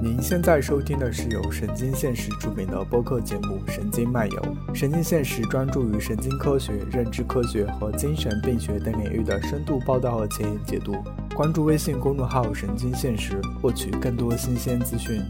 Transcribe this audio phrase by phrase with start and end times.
[0.00, 4.40] 您现在收听的是由神经现实出品的播客节目《神经漫游》。
[4.74, 10.94] 神经现实专注于神经科学、认知科学和精神病学等领域的深度报道和前沿解读。
[11.34, 15.20] 关注微信公众号“神经现实”，获取更多新鲜资讯。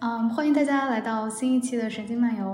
[0.00, 2.44] 嗯，欢迎大家来到新一期的《神经漫游》。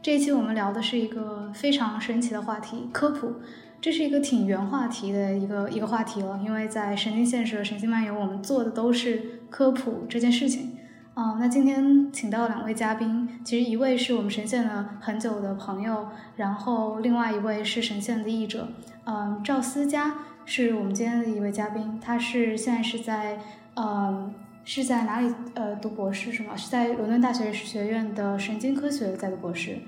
[0.00, 3.34] 这一期我们聊的是一个非常神奇的话题——科普。
[3.82, 10.78] 这是一个挺原话题的一个一个话题了，因为在神经现实和神经漫游，我们做的都是科普这件事情。
[11.14, 18.68] 嗯，那今天请到两位嘉宾，其实一位是我们神仙的很久的朋友，然后另外一位是神仙的译者。
[19.04, 20.14] 嗯，赵思佳
[20.46, 23.38] 是我们今天的一位嘉宾，他是现在是在
[23.74, 24.32] 嗯
[24.64, 26.56] 是在哪里呃读博士是吗？
[26.56, 29.78] 是在伦敦大学学院的神经科学在读博士。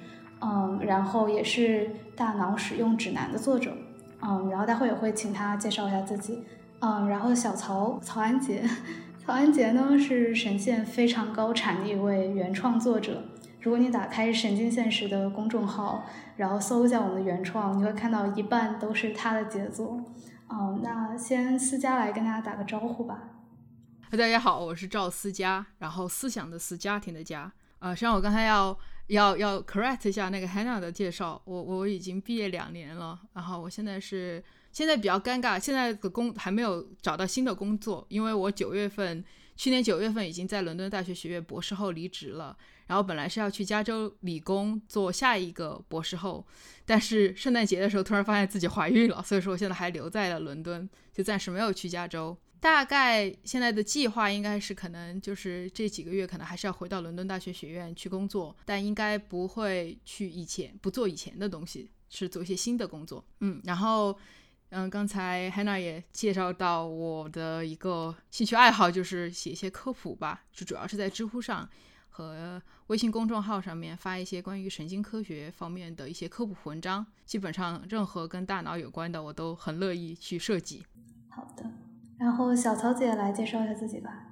[0.44, 3.72] 嗯，然后也是大脑使用指南的作者，
[4.20, 6.42] 嗯，然后待会也会请他介绍一下自己，
[6.80, 8.64] 嗯，然后小曹曹安杰，
[9.24, 13.22] 曹安杰呢是神仙非常高产的一位原创作者。
[13.60, 16.04] 如果你打开神经现实的公众号，
[16.36, 20.02] 然后搜一下我们的原创，你会看到一半都是他的杰作。
[20.48, 23.22] 哦，那先思佳来跟大家打个招呼吧。
[24.10, 27.52] 大家好，我是赵思佳，然后思想的思，家庭的家。
[27.78, 28.76] 啊，实际上我刚才要。
[29.08, 34.42] 要要 correct 一下那个 Hannah 的介绍，我我已经毕业两年了，然后我现在是
[34.72, 42.56] 现在比较尴尬，现在的工还没有找到新的工作，因为我九月份去年九月份已经在伦敦大学学院博士后离职了，
[42.86, 46.46] 然后本来是要去加州理工做下一个博士后，
[46.86, 52.36] 但是圣诞节的时候突然发现自己怀孕了，所以说我现在还留在了伦敦，就暂时没有去加州。
[52.58, 63.24] 大概现在的计划应该是可能就是这几个月可能还是要回到伦敦大学学院去工作，但应该不会去以前不做以前的东西，是做一些新的工作。
[63.40, 64.16] 嗯，然后
[64.74, 71.68] 嗯，刚才 Hannah 也介绍到我的一个兴趣爱好就是写一些科普吧，就主要是在知乎上
[72.08, 80.86] 和微信公众号上面发一些关于神经科学方面的一些科普文章，基本上任何跟大脑有关的我都很乐意去设计。
[81.28, 81.70] 好的。
[82.16, 84.31] 然后小曹姐来介绍一下自己吧。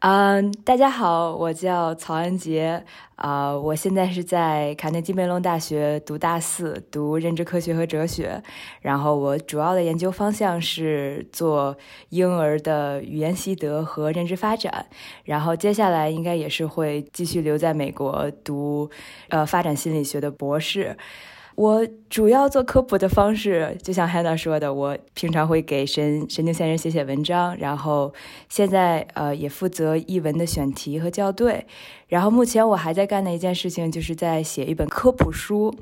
[0.00, 2.84] 嗯，大家好，我叫曹安杰，
[3.16, 8.40] 啊，我现在是在卡内基梅隆大学读大四，读认知科学和哲学。
[8.80, 11.76] 然后我主要的研究方向是做
[12.10, 14.86] 婴儿的语言习得和认知发展。
[15.24, 18.88] 然后接下来应该也是会继续留在美国读
[19.30, 20.96] 呃发展心理学的博士。
[21.58, 28.14] 我主要做科普的方式，就像 Hannah 说的，我平常会给神神经线人写写文章，然后
[28.48, 31.66] 现在呃也负责译文的选题和校对，
[32.06, 35.74] 然后目前我还在干的一件事情，就是在写一本科普书，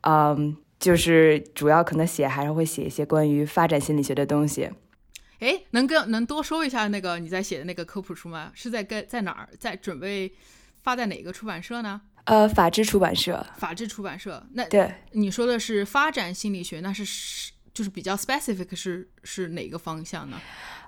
[0.00, 4.70] 嗯，就是主要可能写还是会写一些关于发展心理学的东西。
[5.40, 8.50] 哎，能跟能多说一下那个你在写的那个科普书吗？
[8.54, 9.50] 是在跟在哪儿？
[9.60, 10.32] 在准备
[10.82, 12.00] 发在哪个出版社呢？
[12.28, 14.46] 呃，法制出版社，法制出版社。
[14.52, 20.38] 那对你说的是发展心理学，那是是就是比较 specific，是是哪个方向呢？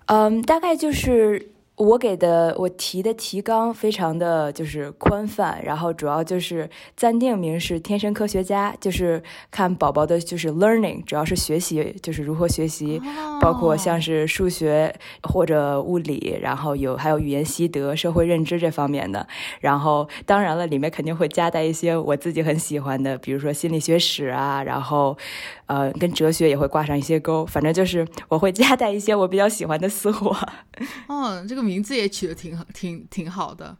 [0.06, 1.52] 嗯，大概就是。
[1.80, 13.00] 我给的我提的提纲非常的就是宽泛，然后主要就是暂定名是天生科学家，就是看宝宝的就是 learning，主要是学习，就是如何学习，
[13.40, 19.26] 包括像是数学或者物理，然后有还有语言习得、社会认知这方面的，
[19.60, 25.16] 然后当然了，里面肯定会夹带一些我自己很喜欢的，比如说心理学史啊，然后
[25.64, 30.36] 呃跟哲学也会挂上一些钩，反正就是我会 夹带一些我比较喜欢的私货。
[31.08, 31.69] 哦，这个。
[31.70, 33.76] 名字也取得挺好，挺挺好的。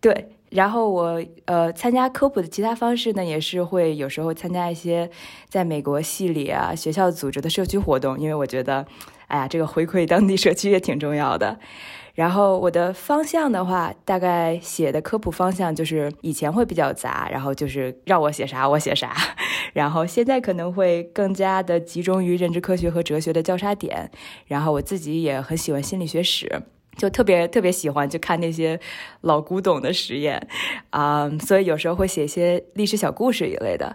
[0.00, 5.10] 对，然后我呃参加科普的其他方式呢，也是会有时候参加一些
[5.48, 8.86] 在美国系里啊学校组织的社区活动，因为我觉得，
[9.28, 11.58] 哎呀，这个回馈当地社区也挺重要的。
[12.14, 19.12] 然后我的方向的话，大概写的科普方向就是以前会比较杂，然后就是让我写啥我写啥，
[19.72, 24.10] 然后现在可能会更加的集中于认知科学和哲学的交叉点。
[24.46, 26.62] 然后我自己也很喜欢心理学史。
[26.96, 28.78] 就特别特别喜欢就看那些
[29.22, 30.48] 老古董的实验
[30.90, 33.94] 啊，所以有时候会写一些历史小故事一类的。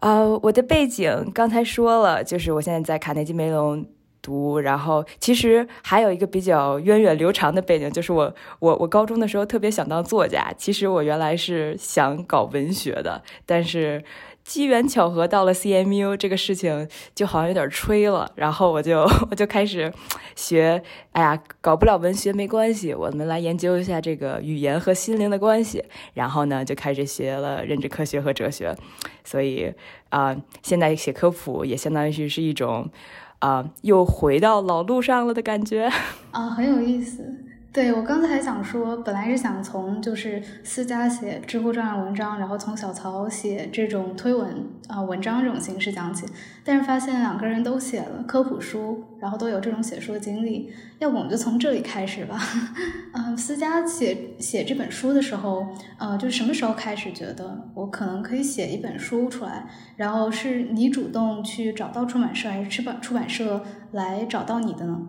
[0.00, 3.84] 呃，我的背景刚才说了，就是我现在在卡内基梅隆
[4.22, 14.02] 读，然后其实还有一个比较源远流长的背景，就是我我我高中的时候特别想当作家，其实我原来是想搞文学的，但是。
[14.44, 19.92] 机缘巧合到了 CMU，这个事情就好像有点吹了，然后我就 我就开始
[20.34, 20.82] 学，
[21.12, 25.84] 哎呀，搞不了文学没关系，我们来研究一下这个语言和心灵的关系，
[26.14, 28.76] 然后呢就开始学了认知科学和哲学，
[29.24, 29.72] 所以
[30.08, 32.90] 啊，现在写科普也相当于是一种
[33.38, 35.90] 啊，又回到老路上了的感觉
[36.32, 37.24] 啊，很有意思。
[37.72, 46.26] 对我刚才想说，本来是想从就是私家写知乎专栏文章，然后从小曹写这种推文啊文章这种形式讲起，
[46.64, 50.68] 但是发现两个人都写了科普书，然后都有这种写书的经历，
[50.98, 52.40] 要不我们就从这里开始吧。
[53.14, 55.64] 嗯，私家写写这本书的时候，
[55.96, 59.64] 呃，就是什么时候开始觉得我可能可以写一本书出来？
[59.94, 63.62] 然后是你主动去找到出版社，还是出版出版社
[63.92, 65.00] 来找到你的呢？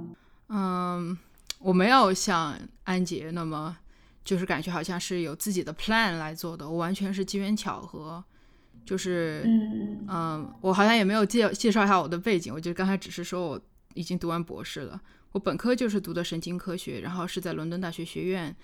[0.50, 1.18] 嗯。
[1.62, 3.76] 我没有像安杰那么，
[4.24, 6.68] 就是感觉好像是有自己的 plan 来做的。
[6.68, 8.24] 我完全是机缘巧合，
[8.86, 9.44] 就是，
[10.08, 12.54] 嗯，我好像也没有介介绍一下我的背景。
[12.54, 13.62] 我就刚才只是说我
[13.94, 15.00] 已经读完博士了。
[15.32, 18.56] 我本科就是读的神经科学，然后是在伦敦大学学院。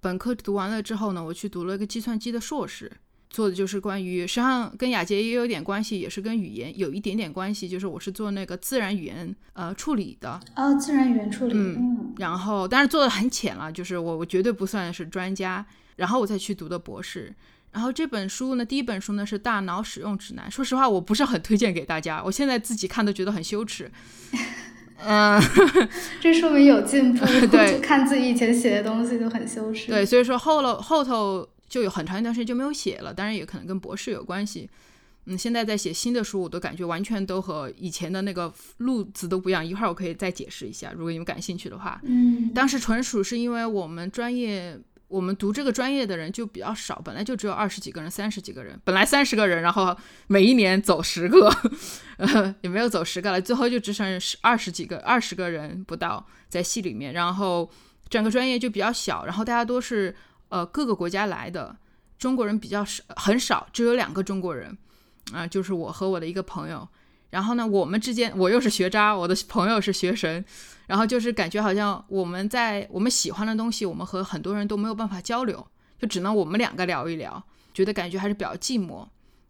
[0.00, 2.90] 本科读完了之后呢，我去读了一个计算机的硕士。
[3.28, 7.68] 做的就是关于，实际上跟雅洁也有点关系，也是跟语言有一点点关系。
[7.68, 11.52] 就是我是做那个自然语言呃处理的啊，自然语言处理。
[11.54, 15.66] 嗯，然后但是做的很浅了，就是我我绝对不算是专家。
[15.96, 17.34] 然后我再去读的博士。
[17.72, 20.46] 然后这本书呢，第一本书呢是《大脑使用指南》。
[20.50, 22.22] 说实话，我不是很推荐给大家。
[22.24, 23.90] 我现在自己看都觉得很羞耻。
[25.04, 25.38] 嗯，
[26.22, 27.26] 这说明有进步。
[27.50, 29.88] 对， 看自己以前写的东西就很羞耻。
[29.88, 31.46] 对，所以说后了后头。
[31.68, 34.68] 就有很长一段时间就没有写了，当然也可能跟博士有关系。
[35.28, 39.66] 嗯，现在在写新的书，我都感觉完全都和以前的那个路子都不一样。
[39.66, 42.00] 一会儿我可以再解释一下，如果你们感兴趣的话。
[42.04, 44.78] 嗯，当时纯属是因为我们专业，
[45.08, 49.96] 我们读这个专业的人就比较少，本来就只有二十几个人、三十几个人，本来三十个人，然后
[50.28, 51.52] 每一年走十个，
[52.60, 57.68] 也没有走十个了，最后就只剩十二十几个、二十个人不到在系里面，然后
[58.08, 60.14] 整个专业就比较小，然后大家都是。
[60.48, 61.76] 呃，各个国家来的
[62.18, 64.76] 中国人比较少，很少，只有两个中国人，
[65.32, 66.88] 啊，就是我和我的一个朋友。
[67.30, 70.42] 然后呢，我们之间，我又是学渣，我的朋友是学神，
[70.86, 75.66] 然后就是感觉好像我们在我们喜欢的东西，我们和很多人都没有办法交流，
[75.98, 77.42] 就只能我们两个聊一聊，
[77.74, 79.06] 觉得感觉还是比较寂寞。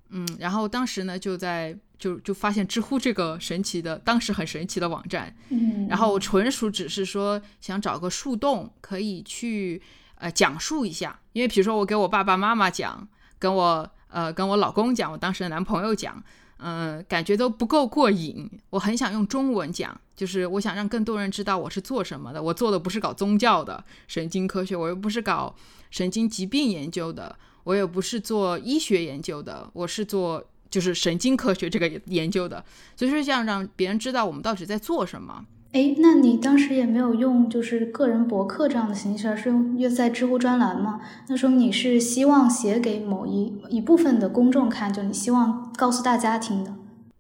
[0.09, 9.81] 嗯，然后当时呢，就在就就发现知乎这个神奇的，当时很神奇的网站，嗯，然后我纯属只是说想找个树洞可以去。
[10.19, 13.07] 呃，讲述一下，因为比如说我给我爸爸妈妈讲，
[13.39, 16.23] 跟我呃跟我老公讲，我当时的男朋友讲，
[16.59, 18.51] 嗯，感觉都不够过瘾。
[18.71, 22.43] 我很想用中文讲，就是我想让更多人知道我是做什么的。
[22.43, 25.55] 我做的不是搞宗教的神经科学，我又不是搞
[25.91, 32.65] 神经疾病研究的，我也不是做医学研究的，我是做就是神经科学这个研究的。
[32.97, 35.45] 所以说，这样让别人知道我们到底在做什么。
[35.73, 41.01] 哎，那你当时也没有用就是个人博客这样的形式，而是用又在知乎专栏吗？
[41.29, 46.73] 那说明你是希望写给某一一部分的公众看，就你希望告诉大家听的？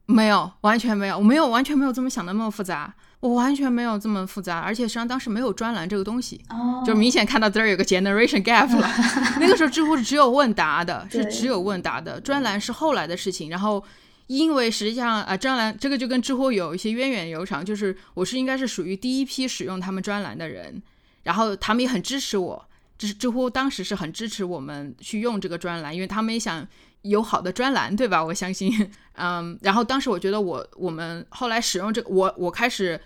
[0.06, 8.88] 没有，完全没有，我没有，完全没有这么想的那么复杂，我完全没有这么复杂，而且实际上当时没有专栏这个东西，哦，就明显看到这儿有个 generation gap 了。
[9.38, 13.84] 那个时候知乎是只有问答的，是只有问答的，专栏是后来的事情，然后。
[14.26, 20.82] 因为实际上啊，专栏这个就跟知乎有一些渊源悠长，就是我是应该是属于第一批使用他们专栏的人，
[21.22, 22.68] 然后他们也很支持我，
[22.98, 26.66] 知知乎当时是很支持我们去用这个专栏，因为他们也想
[27.02, 28.24] 有好的专栏，对吧？
[28.24, 33.00] 我相信， 嗯，然后当时我觉得我我们后来使用这个，我我开始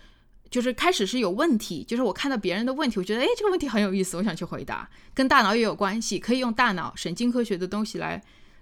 [0.49, 8.19] 就是开始是有问题，就是我看到别人的问题，我觉得哎这个问题很有意思，我想去回答，跟大脑也有关系，可以用大脑神经科学的东西来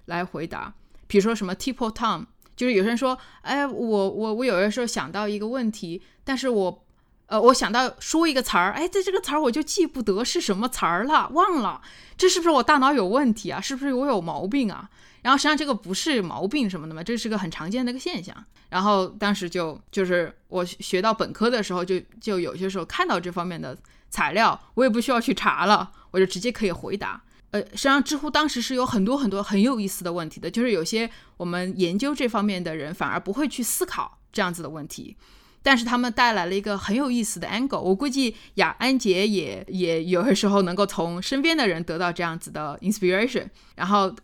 [0.08, 0.74] 来回答，
[1.08, 2.26] 比如说什么 Tipo Tom。
[2.60, 6.84] 就是有些人说，哎，我我我有的时候想到一个问题，但是我，
[7.28, 11.82] 呃，我想到说一个词儿，哎，在这个词儿我就记不得是什么词儿了，忘了，
[12.18, 13.62] 这是不是我大脑有问题啊？
[13.62, 14.90] 是不是我有毛病啊？
[15.22, 18.36] 然后实际上这个不是毛病什么的嘛，这是个很常见的一个现象。
[18.68, 23.78] 然后当时就就是我学到本科的时候，就就有些时候看到这方面的
[24.10, 27.22] 材料，我也不需要去查了，我就直接可以回答。
[27.52, 35.18] 呃，实际上知乎当时是有很多很多很有意思的问题的，就是有些我们研究这方面的人反而不会去思考这样子的问题，
[35.64, 37.80] 但是他们带来了一个很有意思的 angle。
[37.80, 43.48] 我估计雅安杰也也有的时候能够从身边的人得到这样子的 inspiration。
[43.76, 44.16] 然后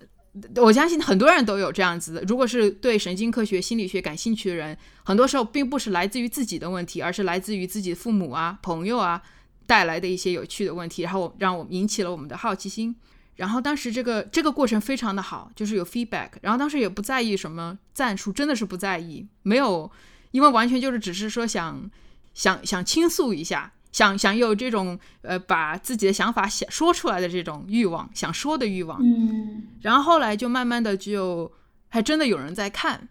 [0.58, 9.20] 我相信很多人都有这样子的，如果是对神经科学、心理学感兴趣的人，很多时候并不是来自于自己的问题，而是来自于自己父母啊、朋友啊
[9.66, 12.96] 带来的一些有趣的问题，然后让我引起了我们的好奇心。
[13.36, 16.30] 然后当时这个这个过程非常的好，就是有 feedback。
[16.42, 19.92] 然后当时也不在意什么赞数，真的是不在意，没有，
[20.32, 21.90] 因为完全就是只是说想
[22.34, 29.00] 想想倾诉一下，想想有这种呃把自己的想法想说出来的这种欲望，想说的欲望。
[29.02, 29.64] 嗯。
[29.82, 31.52] 然后后来就慢慢的就
[31.90, 33.10] 还真的有人在看，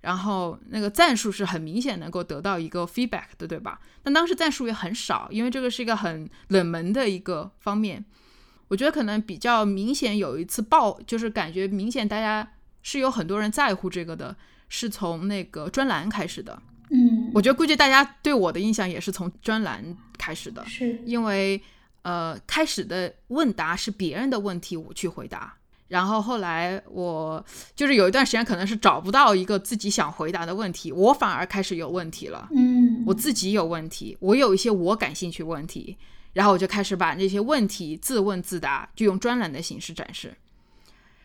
[0.00, 3.80] 然后那个赞数是很明显能够得到一个 feedback 的，对吧？
[4.02, 8.04] 但当时赞数也很少，因为这个是一个很冷门的一个方面。
[8.68, 12.48] 我觉得可能比较明显有一次爆，就是感觉明显大家
[12.82, 14.36] 是有很多人在乎这个的，
[14.68, 16.60] 是从那个专栏开始的。
[16.90, 19.84] 嗯，我觉得估计大家对我的印象也是从专栏
[20.16, 21.60] 开始的，是因为
[22.02, 25.54] 呃开始的问答是别人的问题，我去回答。
[25.88, 27.42] 然后后来我
[27.74, 32.46] 就是有一段时间可能是找不到一个自己想回答的问题，我反而开始有问题了。
[32.54, 35.96] 嗯，我自己有问题，我有一些我感兴趣问题，
[36.32, 40.36] 然后我就开始把那些问题自问自答，就用专栏的形式展示。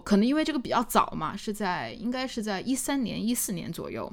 [0.03, 4.11] 可能因为这个比较早嘛，是在应该是在一三年、一四年左右。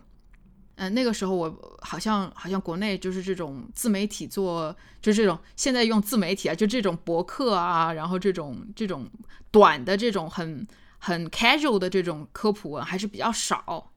[0.77, 9.07] 嗯，那个时候我好像好像国内就是这种自媒体做，就这种现在用自媒体啊，就这种博客啊，然后这种这种
[9.51, 10.67] 短的这种很
[10.99, 13.90] 很 casual 的这种科普文还是比较少，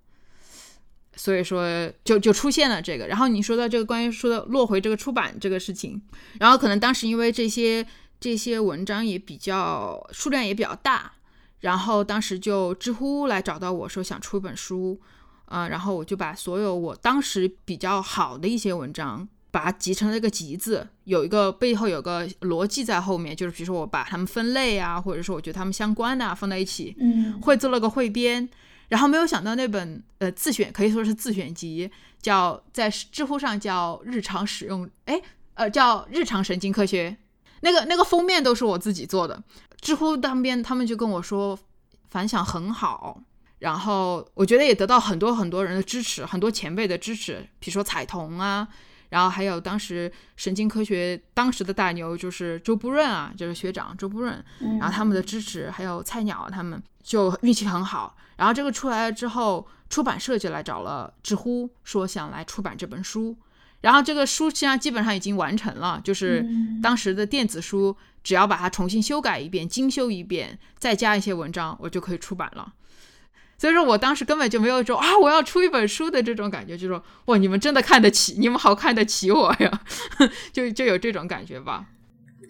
[1.16, 3.08] 所以说就就出现了这个。
[3.08, 6.02] 然后你说到这个关于说的落回这个出版这个事情，
[6.40, 7.86] 然后可能当时因为这些
[8.20, 11.14] 这些文章也比较数量也比较大，
[11.60, 15.00] 然后当时就知乎来找到我说想出一本书。
[15.46, 28.50] 啊，然后我就把所有我当时比较好的一些文章，把它集成了一个集字，有一个背后有个逻辑在后面，就是比如说我把它们分类啊，或者说我觉得它们相关的放在一起，嗯，会做了个汇编。
[28.90, 31.90] 然后没有想到那本呃自选可以说是自选集，
[32.22, 35.22] 叫在知乎上叫日常使用，哎，
[35.56, 37.18] 呃叫日常神经科学，
[37.62, 39.42] 那个那个封面都是我自己做的。
[39.82, 41.58] 知乎当边他们就跟我说
[42.10, 43.22] 反响很好。
[43.60, 48.68] 然后我觉得也得到很多很多人的支持，很多前辈的支持，比如说彩童啊，
[49.14, 54.44] 然后还有当时神经科学当时的大牛就是周布润啊，就是学长周布润，
[54.80, 58.18] 然后他们的支持，还有菜鸟他们就运气很好。
[58.38, 63.38] 然后这个出来了之后，出版社就来找了知乎，说想来出版这本书。
[63.82, 66.44] 然后这个书实际上基本上已经完成了，就是
[66.82, 72.74] 当时的电子书，只要把它重新修改一遍、精修一遍，再加一些文章，我就可以出版了。
[73.58, 79.82] 所以说我当时根本就没有说啊，我要出一本书的这种感觉，就说哇，你们真的看得起，你们好看得起我呀，
[80.52, 81.86] 就就有这种感觉吧。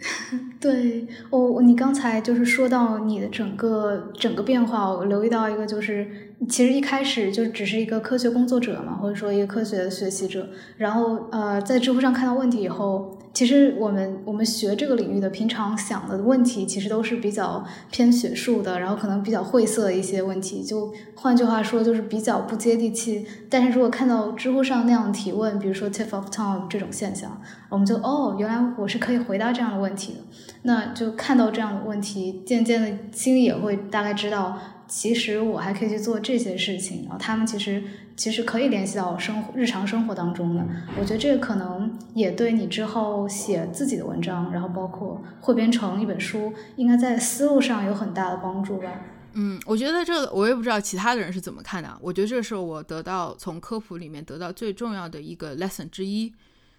[0.60, 13.20] 对，我你刚才就是说到你的整个整个变化，我留意到一个就是，其实一开始就只是一个科学工作者嘛，或者说一个科学的学习者，然后呃，在知乎上看到问题以后。
[13.34, 20.62] 其实我们我们学这个领域的，平常想的问题其实都是比较偏学术的，然后可能比较晦涩一些问题。
[20.62, 23.26] 就换句话说，就是比较不接地气。
[23.50, 30.20] 但是如果看到知乎上那样提问，比如说 tip of time 这种现象，我们就哦，原来我是可以回答这样的问题的。
[30.62, 34.60] 那就看到这样的问题，渐渐的心里也会大概知道。
[34.94, 37.84] 其实我还可以去做这些事情，然后他们其实
[38.16, 40.64] 其实可以联系到生活日常生活当中的。
[41.00, 49.02] 我觉得这个可能也对你之后写自己的文章，然后包括汇编成一本书，应该在思路上有很大的帮助吧。
[49.34, 51.92] 嗯，我觉得这个我也不知道其他的人是怎么看的。
[52.00, 56.32] 我觉得这是我得到从科普里面得到最重要的一个 lesson 之一，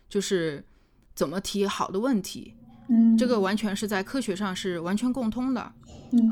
[0.08, 0.64] 就是
[1.16, 2.54] 怎么提好的问题。
[2.86, 5.72] 嗯，这个完全是在科学上是完全共通的。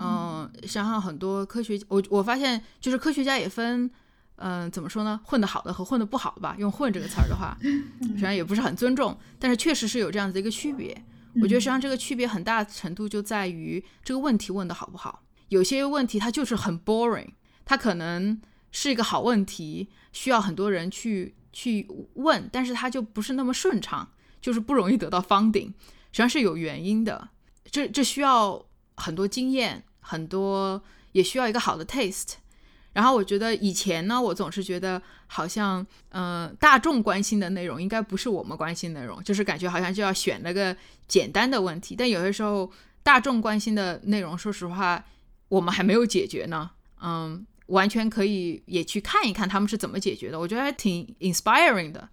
[0.00, 3.90] 嗯，想想很多科学，我我发现就是科学家也分，
[4.36, 5.20] 嗯，怎么说呢？
[5.24, 6.54] 混得好的和混得不好的吧。
[6.58, 11.04] 用“混”这个词儿的话，实际上也不是很尊重，但是确实是有这样子一个区别。
[11.40, 15.22] 我觉得实际上这个区别很大程度就在于这个问题问得好不好。
[15.48, 17.30] 有些问题它就是很 boring，
[17.64, 24.08] 它可能是一个好问题，需要很多人去去问，但是它就不是那么顺畅，
[24.40, 25.72] 就是不容易得到 funding。
[26.12, 27.30] 实际上是有原因的，
[27.70, 28.64] 这这需要。
[28.96, 30.82] 很多经验，很多
[31.12, 32.34] 也需要一个好的 taste。
[32.92, 40.76] 然后我觉得以前呢，我总是觉得好像，嗯，大众关心的内容应该不是我们关心内容，就是感觉好像就要选那个
[41.08, 41.96] 简单的问题。
[41.96, 42.70] 但有些时候，
[43.02, 45.02] 大众关心的内容，说实话，
[45.48, 46.70] 我们还没有解决呢。
[47.00, 52.06] 嗯，完全可以也去看一看他们是怎么解决的，我觉得还挺 inspiring 的。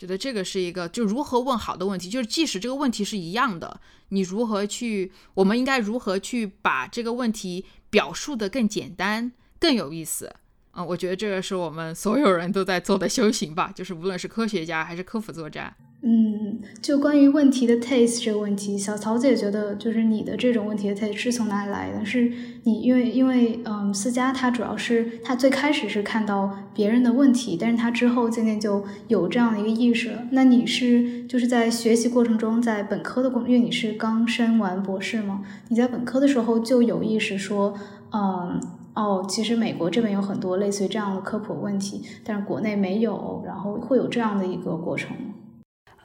[0.00, 3.78] 觉得这个是一个，就如何问好的问题，就是即使这个问题是一样的，
[4.08, 10.34] 你如何去，我们应该如何去把这个问题表述的更简单、更有意思。
[10.72, 15.76] 嗯，我觉得这个是我们所有人都在做的修行吧，就是无论是科学家还是科普作家。
[16.02, 22.04] 嗯，就关于问题的 taste 这个问题，小曹姐觉得就是你的这种问题的 taste 是从哪里来的？
[22.04, 30.22] 是你因为因为嗯，思佳他主要是他最开始是看到别人的问题，但是他之后渐渐就有这样的一个意识了。
[30.30, 37.74] 那你是就是在学习过程中，在本科的过，因为你是刚升完博士嘛，你在本科的时候就有意识说，
[38.12, 38.60] 嗯。
[38.92, 45.16] 哦，其实美国这边有很多类似于这样的科普问题，但是国内没有，然后会有这样的一个过程？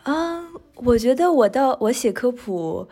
[0.06, 0.46] 嗯，
[0.76, 2.88] 我觉得我到我写科普。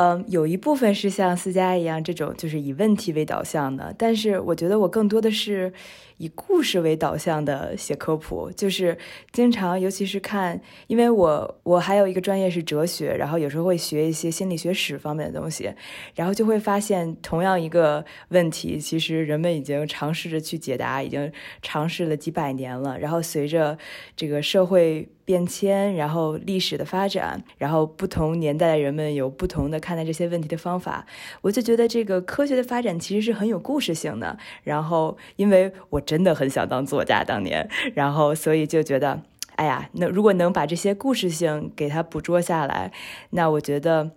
[0.00, 3.92] 嗯，有一部分是像思佳一样这种，就是以问题为导向的。
[3.98, 5.72] 但是我觉得我更多的是
[6.18, 8.96] 以故事为导向的写科普，就是
[9.32, 15.72] 经常，尤其是看，因为我我还有一个专业是哲学，然后有时候会学一些心理学史方面的东西，
[16.14, 21.32] 然后就会发现，同样一个问题，其实人们已经尝试着去解答，已经
[21.62, 22.98] 尝试了几百年了。
[22.98, 23.78] 然后随着
[24.14, 25.08] 这个社会。
[25.28, 31.04] 变迁，然后历史的发展，然后不同年代的人们有不同的看待这些问题的方法。
[31.42, 34.38] 我就觉得这个科学的发展其实是很有故事性的。
[34.62, 39.22] 然后，因为我真的很想当作家，当年，然后所以就觉得，
[39.56, 42.90] 哎呀，那如果能把这些故事性给它捕捉下来，
[43.30, 44.12] 那我觉得，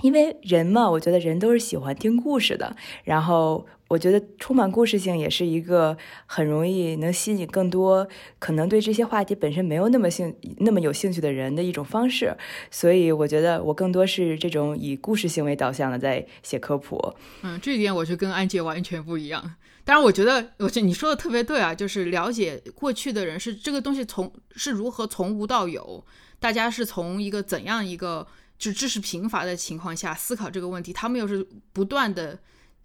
[0.00, 2.74] 因为人嘛，我觉得人都是喜欢听故事的。
[3.04, 3.66] 然后。
[3.88, 8.08] 我觉得充满故事性也是一个很容易能吸引更多
[8.40, 12.36] 可能对这些话题本身没有那么兴那么有兴趣的人的一种方式，
[12.68, 17.14] 所以我觉得我更多是这种以故事性为导向的在写科普。
[17.42, 19.52] 嗯，这点我就跟安杰完全不一样。
[19.86, 26.04] 当然，我觉得我觉得你说的特别对啊，就是了解过去的人是这个东西从是如何从无到有，
[26.40, 28.26] 大家是从一个怎样一个
[28.58, 32.38] 就知识贫乏的情况下思考这个问题，他们又是不断的。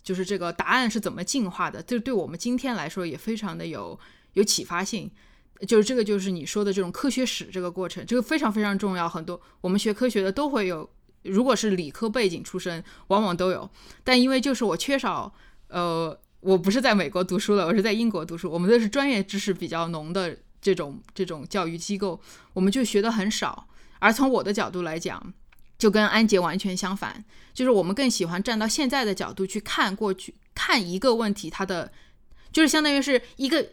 [0.04, 1.80] 就是这个答案是怎么进化的？
[1.84, 4.00] 这对我们今天来说也非常的有
[4.34, 5.12] 有启发性。
[5.68, 9.08] 就是这个，就是你说的这种科学史这个过程，这个非常非常重要。
[9.08, 10.90] 很多我们学科学的都会有，
[11.22, 13.70] 如果是理科背景出身，往往都有。
[14.04, 15.32] 但因为就是我缺少，
[15.68, 22.20] 呃，我不是在美国读书的，我是在英国读书，我们的是专业知识比较浓的这种这种教育机构，
[22.54, 23.68] 我们就学的很少。
[24.00, 25.34] 而从我的角度来讲，
[25.78, 31.92] 就跟安杰完全相反，就是我们更喜欢站到现在的角度去看过去，看一个问题，它的
[32.52, 33.64] 就是相当于是一个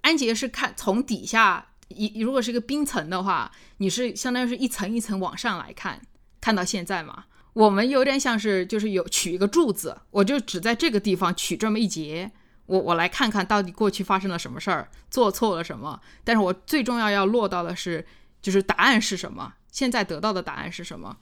[0.00, 6.02] 安杰是看从底下一，如果是一个冰层的话，你是相当于是一层一层往上来看，
[6.40, 7.26] 看到现在嘛。
[7.56, 12.30] 我们有点像是就是有取一个柱子，我就只在这个地方取这么一节，
[12.66, 18.04] 我我来看看到底过去发生了什么事儿，做错了什么，但是我最重要要落到的是，
[18.42, 21.16] 就是答案是什么，现在得到的答案是什么。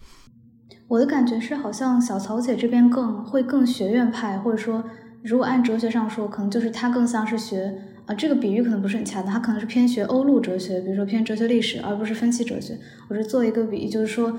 [0.89, 4.83] 我的感觉是，好像小曹姐这边更会更学院派，或者说，
[5.23, 12.79] 如果按哲学上说，可能就是她更像是学啊，这个比喻可能不是很恰当，它可能是偏学欧陆哲学，比如说偏哲学历史，而不是分析哲学。
[13.09, 14.39] 我是做一个比喻，就是说，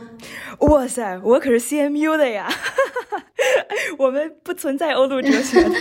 [0.59, 2.47] 哇塞，我可是 CMU 的呀，
[3.97, 5.69] 我们不存在欧陆哲学的。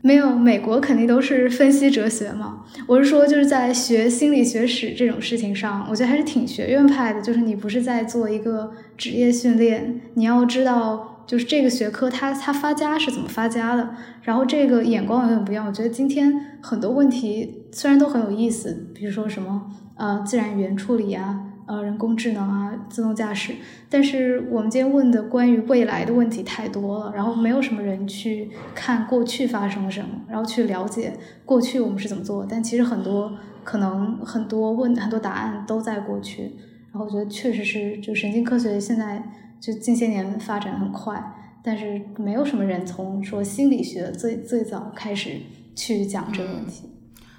[0.00, 2.64] 没有，美国肯定都是分析哲学嘛。
[2.86, 7.20] 我是说，就是在学心理学史这种事情上，我觉得还是挺学院派的。
[7.20, 13.90] 就是你不是在做一个职业训练，你要知道，就是这个学科它它发家是怎么发家的，
[14.22, 15.64] 然后这个眼光有点不一样。
[15.66, 21.44] 我觉得今天很多问题虽然都很有意思，比如说什么呃自然语言处理啊。
[21.68, 23.52] 呃，人工智能啊，自动驾驶，
[23.90, 31.12] 但是我们今天问的关于未来的问题太多了，然后没有什么人去看过去发生了什么，然后去了解
[31.44, 32.46] 过去我们是怎么做。
[32.48, 36.44] 但其实很多可能很多问很多答案都在过去。
[36.90, 39.22] 然后我觉得确实是，就神经科学现在
[39.60, 45.40] 就近些年发展很快，但是没有什么人从说心理学最最早开始
[45.74, 46.88] 去讲这个问题。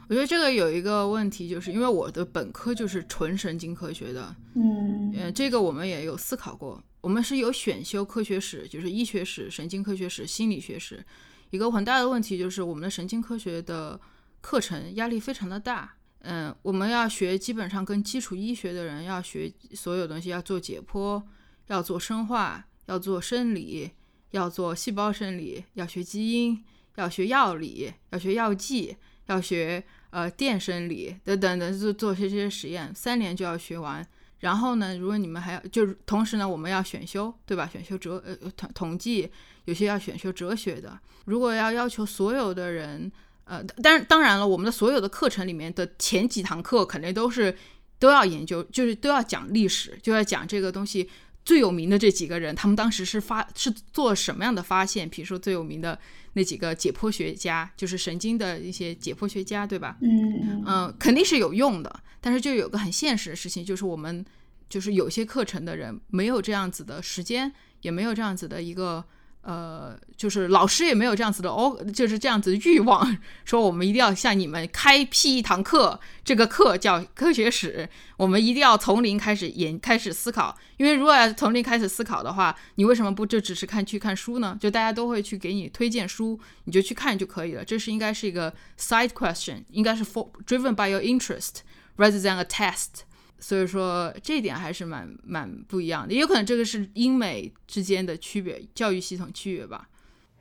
[0.07, 6.83] 我觉得这个有一个问题，就是因为我的本科就是纯神经科学的，嗯，呃，这个我们也有思考过。
[7.01, 11.05] 我们是有选修科学史，就是医学史、神经科学史、心理学史。
[11.51, 13.99] 一个很大的问题就是我们的神经科学的
[14.41, 21.21] 课程压力非常的大，嗯，我们要学基本上跟基础医学的人要学所有东西，要做解剖，
[21.69, 23.89] 要做生化，要做生理，
[24.31, 26.63] 要做细胞生理，要学基因，
[26.97, 29.83] 要学药理，要学药剂，要学。
[30.11, 34.03] 呃，电生理等等等，做做些这些实验，三年就要学完。
[34.39, 37.69] 然后呢，如果你们还要，就是同时呢，我们要选修，对吧？
[37.71, 39.29] 选修哲呃统统计，
[39.65, 40.99] 有些要选修哲学的。
[41.25, 43.11] 如果要要求所有的人，
[43.43, 47.55] 呃，当当然了，我们的所有的课程里面的前几堂课肯定都是
[47.99, 51.07] 都要研究，就是都要讲历史，就要讲这个东西。
[51.45, 55.09] 最有名的这几个人，他们当时是发是做什么样的发现？
[55.09, 55.97] 比如说最有名的
[56.33, 59.97] 那几个解剖学家，就是神经的一些解剖学家，对吧？
[60.01, 61.99] 嗯嗯，肯定是有用的。
[62.21, 64.23] 但是就有个很现实的事情，就是我们
[64.69, 69.03] 就是有些课程的人没有这样子的时间，也没有这样子的一个
[69.41, 80.57] 呃，就是老师也没有这样子的哦，就是这样子的欲望，说我们一定要向你们开辟一堂课，这个课叫科学史，我们一定要从零开始研开始思考。
[80.77, 84.57] 因为如果要从零开始思考的话，你为什么不就只是看去看书呢？
[84.59, 87.63] 就大家都会去给你推荐书，你就去看就可以了。
[87.63, 91.61] 这是应该是一个 side question，应该是 for driven by your interest
[91.97, 93.03] rather than a test。
[93.39, 99.87] 所以说这一点还是蛮蛮不一样的，也有可能这个是英美之间的区别，教育系统区别吧。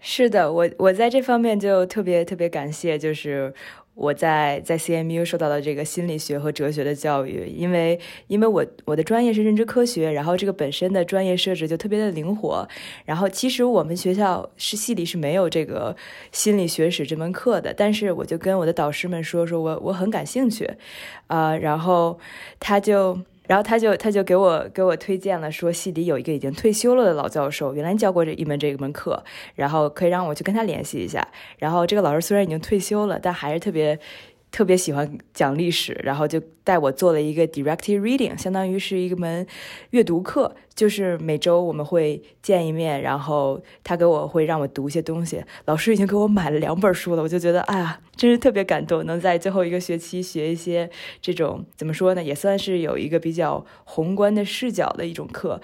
[0.00, 3.52] 是的，我我在这方面就特别特别感谢，就是
[3.98, 12.66] 我在在 CMU 受到的这个心理学和哲学的教育，因为因为我我的专业是认知科学，然后这个本身的专业设置就特别的灵活，
[13.04, 15.96] 然后其实我们学校是系里是没有这个
[16.30, 20.70] 心理学史这门课的，但是我就跟我的导师们说说我我很感兴趣，
[21.26, 22.20] 啊，然后
[22.60, 23.18] 他就。
[23.48, 29.20] 然后他就他就给我给我推荐了，说系里有一个已经退休了的老教授，原来教过这一门这一门课，
[29.56, 31.26] 然后可以让我去跟他联系一下。
[31.58, 33.98] 然后这个老师虽然已经退休了，但还是特别。
[34.50, 39.46] 特别喜欢讲历史，然后就带我做了一个 directed reading，相当于是一门
[39.90, 45.44] 阅读课，就是每周我们会见一面，然后他给我会让我读一些东西。
[45.66, 50.88] 老师已经给我买了两本书了，我就觉得哎呀，真是特别感动，能在最后一个学期学一些
[51.20, 55.60] 这种怎么说呢，也算是有一个比较宏观的视角的一种课。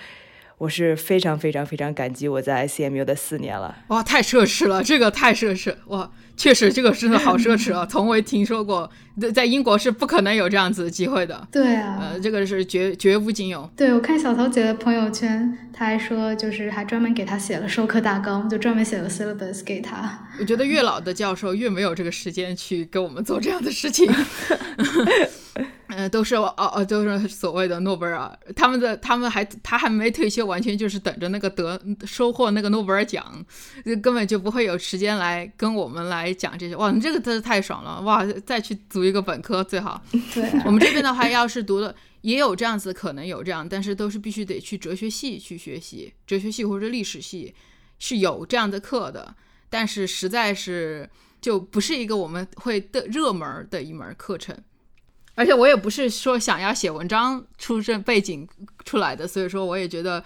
[0.59, 3.77] 我是非常非常非常感激我在 CMU 的四年了。
[3.88, 6.11] 哇，太奢侈了，这个太奢侈哇。
[6.37, 7.87] 确实，这个真的好奢侈啊！
[7.88, 8.90] 从未听说过，
[9.33, 11.47] 在英国是不可能有这样子的机会的。
[11.53, 13.71] 对啊，呃，这个是绝绝无仅有。
[13.77, 20.27] 对，我看小桃姐的朋友圈，她还说，就是还专门给她写了授课大纲，就专门写了 syllabus 给她。
[20.40, 24.12] 我觉得越老的教授越没有这个时间去给我们做这样的事情。
[25.88, 33.44] 嗯，都是哦哦，都是所谓的诺贝尔，他们的他们还他还没退休，完全就是等着那个得收获那个诺贝尔奖，
[34.03, 36.75] 根本就不会有时间来跟我们来讲这些。
[36.77, 38.01] 哇，你这个真是太爽了！
[38.01, 40.03] 哇，再去读一个本科最好。
[40.33, 47.55] 对，我们这边的话，要是读的也有这样子，可能有这样，但是都是必须得去哲学系去学习，哲学系或者历史系
[47.99, 49.35] 是有这样的课的，
[49.68, 51.09] 但是实在是
[51.40, 54.57] 就不是一个我们会的热门的一门课程。
[55.35, 58.49] 而且我也不是说想要写文章出身背景
[58.85, 60.23] 出来的，所以说我也觉得，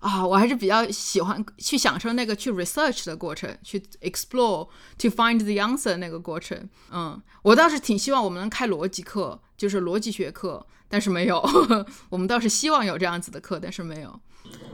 [0.00, 6.68] 啊，我还是比较喜欢去享受那个去 research 的过程，去 explore，to find the answer 那个过程。
[6.90, 11.40] 嗯，我倒是挺希望我们能开逻辑课，就是逻辑学课，但是没有。
[12.10, 14.20] 我们倒是希望有这样子的课，但是没有。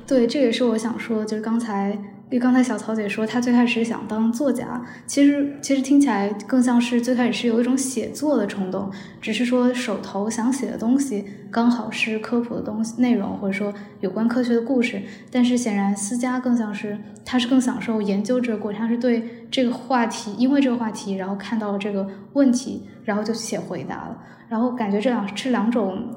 [0.07, 15.01] 对，这也是我想说，就是刚才，因为刚才小曹姐说她最开始想当作家，其实其实听起来更像是最开始是有一种写作的冲动，只是说手头想写的东西刚好是科普的东西内容，或者说有关科学的故事。
[15.31, 24.19] 但是显然思佳更像是，他是更享受研究这个过程，他是对这个话题，因为这个话题，然后看到了这个问题，然后就写回答了，
[24.49, 26.11] 然后感觉这两这两种。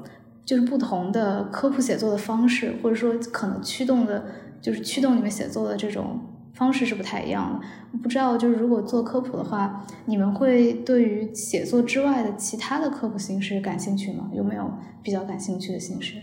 [0.44, 4.24] 就是不同的科普写作的方式，或者说可能驱动的，
[4.60, 6.20] 就是驱动你们写作的这种
[6.54, 7.98] 方式是不太一样的。
[7.98, 14.30] 不知道，就是如果做科普的话，你们会对于写作之外的其他的科普形式感兴趣吗？
[14.34, 16.16] 有没有比较感兴趣的形式？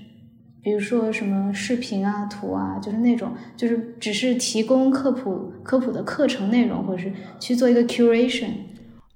[0.62, 8.50] 比如说什么视频啊、图啊，就是那种，就是只是提供科普科普的课程内容，或者是去做一个 curation。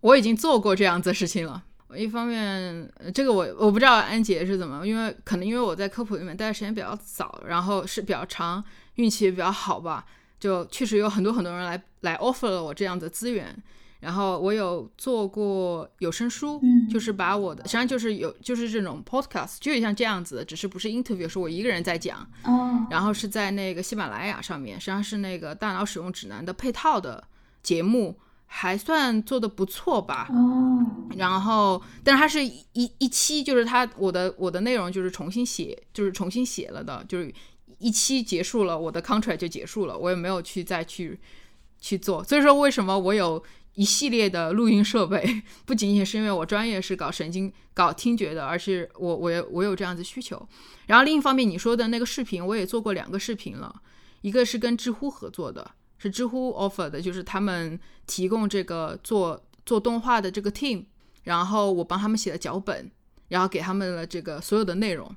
[0.02, 1.64] 我已经做过这样子的事情了。
[1.98, 8.64] 一方面，这个我我不知道安杰是怎么，因为可能因为我在科普里面待的时间比较早，然后是比较长，
[9.00, 10.06] 运气也比较好吧，
[10.40, 13.56] 就确实有很多很多人来来 offer 了我这样的资源。
[14.02, 22.20] 然后我有做过有声书，就是把我的实际上就是有就是这种 podcast，就像这样子，只是不是 interview，是我一个人在讲。
[22.44, 22.88] 哦。
[22.90, 27.24] 然后是在那个喜马拉雅上面，实际上是那个大脑使用指南的配套的
[27.64, 28.18] 节目。
[28.52, 30.84] 还算做的不错吧，哦，
[31.16, 37.32] 然后，但是它是一一期，就是它我的我的内容就是重新写，就是重新写了的，就是
[37.80, 41.20] 一期结束了，我的 contract 就结束了，我也没有去再去
[41.80, 42.24] 去做。
[42.24, 50.48] 所以说，为什么我有一系列的录音设备，不仅仅是因为我专业是搞神经、搞听觉的，而是我我我有这样子需求。
[50.86, 53.82] 然后另一方面，你说的那个视频，我也做过两个视频了，
[54.22, 55.72] 一个是跟知乎合作的。
[56.02, 60.86] 是知乎 offer 的，就是他们提供这个做做动画的这个 team，
[61.24, 62.90] 然后我帮他们写了脚本，
[63.28, 65.14] 然后给他们了这个所有的内容，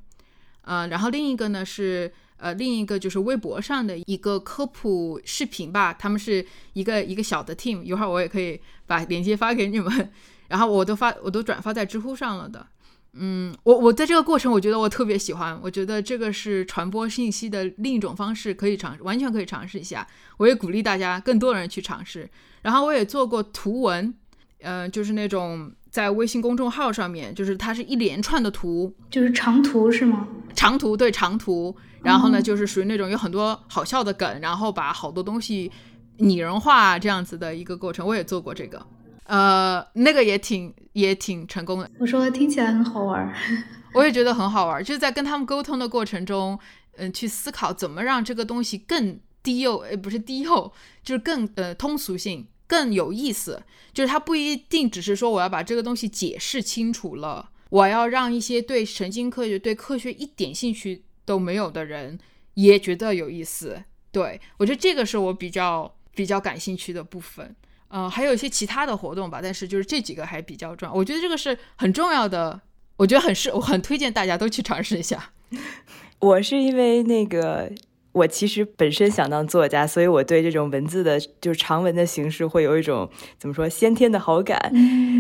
[0.63, 10.11] 呃，然后另一个呢是呃另一个就是微博上的一个科普视频吧，他们是一个一个小的 team，一会儿我也可以把链接发给你们，
[10.49, 12.67] 然后我都发我都转发在知乎上了的，
[13.13, 20.05] 嗯，我我在这个过程，我觉得我特别喜欢，我觉得这个是传播信息的另一种方式，可以尝试完全可以尝试一下。
[20.39, 22.29] 我也鼓励大家更多人去尝试。
[22.63, 24.13] 然后我也做过图文，
[24.61, 30.27] 呃，就是那种在微信公众号上面，就是它是一连串的图，就是长图是吗？
[30.55, 35.71] 长图对长图，然后呢，就是属于那种有很多好笑的梗，然后把好多东西
[36.17, 38.07] 拟人化这样子的一个过程。
[38.07, 38.85] 我也做过这个。
[39.25, 41.91] 呃，那个也挺也挺成功的。
[41.99, 43.31] 我说听起来很好玩，
[43.93, 44.83] 我也觉得很好玩。
[44.83, 46.59] 就是在跟他们沟通的过程中，
[46.97, 50.73] 嗯，去思考怎么让这个东西更低幼，呃，不是低幼，
[51.05, 53.63] 就是更呃通俗性，更有意思。
[53.93, 62.19] 就是它不一定只是说我要把这个东西解释清楚了，我要让一些对神经科学、对科学一点兴趣都没有的人
[62.55, 63.85] 也觉得有意思。
[64.11, 67.55] 对我觉得这个是我比较比较感兴趣的部分。
[67.89, 70.95] 呃，还有一些其他的活动吧，但是就是这几个还比较重要。
[70.95, 72.63] 我觉得这个是很重要的，
[72.97, 75.33] 我觉得很适，我很推荐大家都去尝试一下。
[76.21, 77.71] 我是因为那个，
[78.13, 84.73] 我其实本身想当作家，所以我对这种文字的，就是长文的形式会有一种怎么说先天的好感，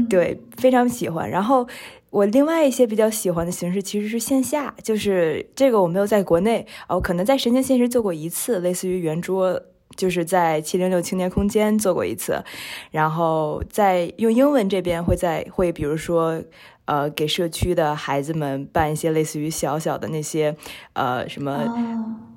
[0.09, 1.29] 对，非常喜欢。
[1.29, 1.67] 然后
[2.11, 9.63] 我另外一些比较喜欢的形式其实是线下，就是这个我没有在国内哦，可能在神经现实做过一次，类似于圆桌。
[9.95, 12.43] 就是在七零六青年空间做过一次，
[12.91, 16.43] 然后在用英文这边会在会比如说
[16.85, 20.55] 呃给社区的孩子们办一些类似于小小的那些
[20.95, 21.65] 呃什么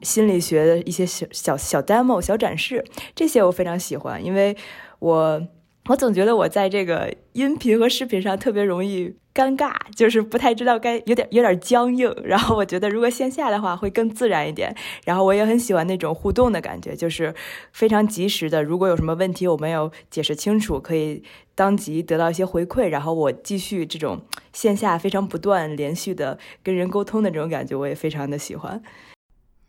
[0.01, 2.83] 心理学的一些小小小 demo 小展示，
[3.15, 4.55] 这些我非常喜欢，因为
[4.99, 5.41] 我。
[5.87, 12.11] 我总觉得我在这个音频和视频上特别容易尴尬，就是不太知道该有点有点僵硬。
[12.23, 14.75] 然后我觉得如果线下的话会更自然一点。
[15.05, 17.33] 然后我也很喜欢那种互动的感觉，就是
[17.71, 18.63] 非常及时的。
[18.63, 21.21] 如果有什么问题我没有解释清楚，可以
[21.53, 28.81] 当即得到一些回馈，然后我继续这种线下非常不断连续的跟人沟通的这种感觉，我也非常的喜欢。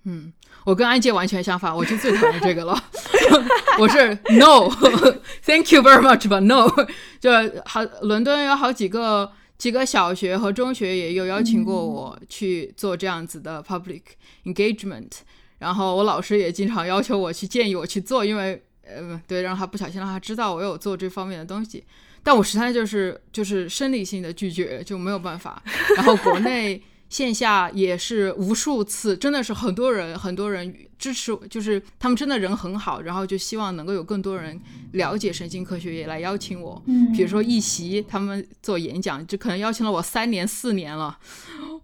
[0.05, 0.33] 嗯。
[0.64, 2.74] 我跟安杰完全相反，我就最讨厌这个了。
[3.79, 6.68] 我是 No，Thank you very much，but No。
[7.20, 7.31] 就
[7.64, 14.03] 好，伦敦有好几个几个小学和中学也有邀请过我去做这样子的 public
[14.44, 15.11] engagement，
[15.59, 21.85] 然后我老师也经常要求我去建议我去做，因为呃对，让他不小心让他知道我有做这方面的东西，
[22.22, 25.62] 但我实在就是就是生理性的拒绝就没有办法。
[25.96, 26.83] 然后国内。
[27.09, 34.61] 线下也是无数次，真的是很多人，很多人支持，就是他们真的人很好，然后就希望能够有更多人
[34.92, 36.83] 了解神经科学，也来邀请我。
[36.87, 41.16] 嗯，比如说一席他们做演讲，就可能邀请了我三年四年了，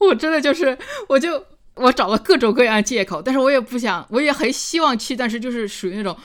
[0.01, 0.77] 我真的就是，
[1.09, 6.17] 我就我找了各种各样的借口，但是我也不想，我也很希望去，但是就是属于那种，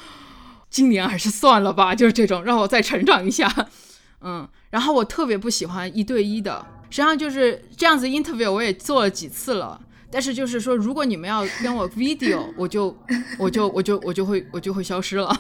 [0.72, 3.54] 今年还是算了吧，就是这种让我再成长一下。
[4.22, 6.66] 嗯，然后我特别不喜欢一对一的。
[6.89, 12.95] 实际上就是这样子，interview 我也做了几次了，但是就是说，如果你们要跟我 video， 我就
[13.38, 15.38] 我就我就我就会我就会消失了。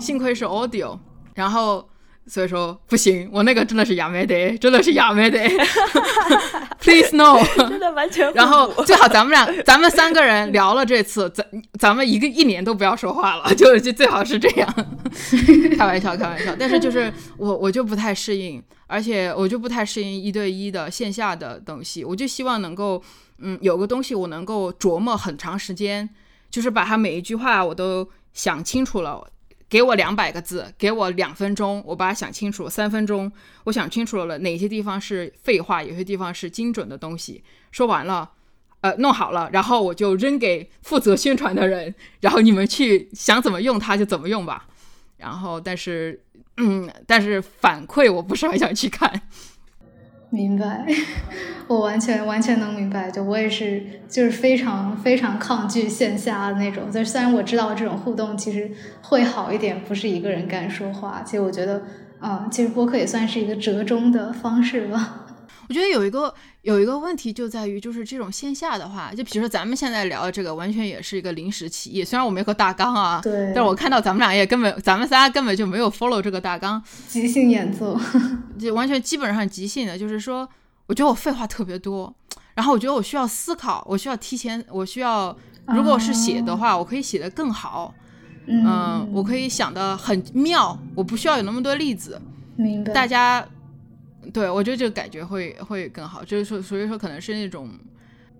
[0.00, 0.98] 幸亏是 audio，
[1.34, 1.86] 然后
[2.26, 5.48] 所以说不行，我那个真的是亚美得，真的是亚美得。
[6.80, 8.30] Please no， 真的完全。
[8.34, 11.46] 然后最好咱们俩，咱们三个人聊了这次，咱
[11.78, 14.74] 咱们一个一年都不要说话了，就就最好是这样。
[15.76, 16.54] 开玩笑，开玩笑。
[16.58, 18.62] 但是就是我我就不太适应。
[18.88, 23.02] 而且我就不太适应一对一的线下的东西，我就希望能够，
[23.38, 26.08] 嗯，有个东西我能够琢磨很长时间，
[26.50, 29.26] 就是把它每一句话我都想清楚了，
[29.68, 33.30] 给我两百个字，给我两分钟，我把它想清楚，三分钟
[33.64, 38.30] 我想清楚了哪些地方是废话，有些地方是精准的东西，说完了，
[38.80, 44.66] 呃，弄好了，然后我就扔给负责宣传的人，然后你们去想怎么用它就怎么用吧，
[45.16, 46.22] 然后但是。
[46.58, 49.28] 嗯，但是反馈我不是很想去看。
[50.30, 50.84] 明白，
[51.68, 53.10] 我完全完全能明白。
[53.10, 56.90] 就我也是，就是非常非常抗拒线下的那种。
[56.90, 58.70] 就虽然我知道这种互动其实
[59.02, 61.22] 会好一点，不是一个人干说话。
[61.24, 61.82] 其实我觉得，
[62.20, 65.25] 嗯，其实播客也算是一个折中的方式吧。
[65.68, 72.04] 我觉得有一个有一个问题就在于，就是这种线下的话，就比如说咱们现在聊的这个，完全也是一个临时起意。
[72.04, 77.98] 虽然我没有个大纲啊，对，但是我看到咱们俩也根本，咱们仨根本就没有 follow 这个大纲，即兴演奏，
[78.58, 79.98] 就完全基本上即兴的。
[79.98, 80.48] 就是说，
[80.86, 82.14] 我觉得我废话特别多，
[82.54, 87.92] 然后我觉得我需要思考，我需要提前，我需要，如果是写的话，我可以写得更好，
[88.46, 92.20] 嗯，我可以想的很妙，我不需要有那么多例子，
[92.56, 93.46] 明白，大家。
[94.32, 97.70] 对，我觉得这个感觉会会更好，就是说，所以说可能是那种，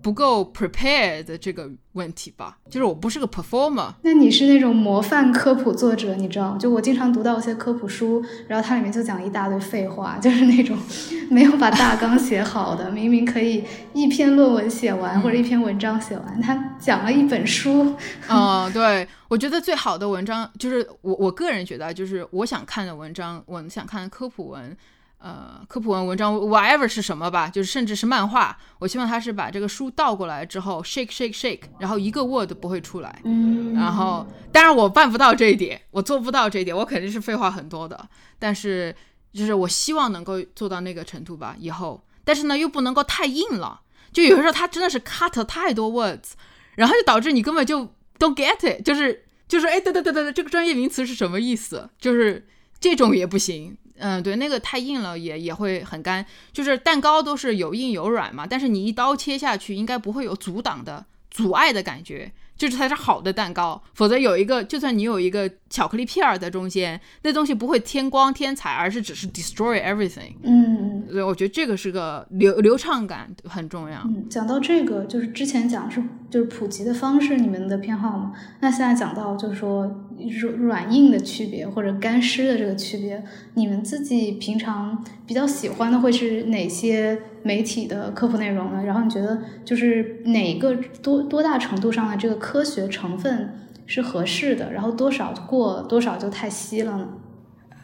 [0.01, 3.91] 不够 prepared 这个问题吧，就是我不是个 performer。
[4.03, 6.55] 那你是那种模范科普作者，你知道？
[6.57, 10.77] 就我经常读到一些科普书，然后它里面就讲一大堆废话，就是那种
[11.31, 17.95] 没有把大纲写好的，明明可以一篇论文写完或者一篇文章写完，他讲了一本书。
[18.29, 24.77] 嗯，对，我觉得最好的文章就是我我个人觉得就是我想看的文章，我想看的科普文。
[25.19, 33.19] 呃，科普文文章，whatever 是什么吧，就是甚至是漫画，我希望他是把这个书倒过来之后，shake shake shake，然后一个 word 不会出来。
[33.23, 38.07] 嗯，然后当然我办不到这一点，我做不到这一点，我肯定是废话很多的。
[38.37, 38.95] 但是
[39.33, 42.03] 就是我希望能够做到那个程度吧，以后。
[42.23, 43.81] 但是呢，又不能够太硬了，
[44.13, 46.33] 就有的时候他真的是 cut 太多 words，
[46.75, 47.85] 然后就导致你根本就
[48.19, 51.89] don't get it，就是就是哎，对对对对对，这个专业名词是什么意思？
[51.97, 52.45] 就是
[52.79, 53.77] 这种也不行。
[53.99, 56.25] 嗯，对，那个太硬了也也会很干。
[56.51, 62.31] 就是蛋糕都是有硬有软嘛，但是你一刀切下去，应该不会有阻挡的阻碍的感觉。
[62.57, 70.33] 就是才是好的蛋糕，否则有一个，就算你有一个巧克力片儿在中间，那东西不会添光添彩，而是只是 destroy everything。
[70.41, 74.01] 嗯，所以我觉得这个是个流流畅感很重要。
[74.05, 78.33] 嗯，讲到这个，就是之前讲是就是普及的方式，你们的偏好嘛？
[78.61, 87.19] 那现在讲到就是说软硬的区别或者干湿的这个区别，你们自己平常比较喜欢的会是哪些？
[87.43, 88.83] 媒体的科普内容呢？
[88.83, 94.73] 然后你觉得就是哪个多多大程度上的这个科学成分是合适的？
[94.73, 97.07] 然后多少过多少就太稀了呢？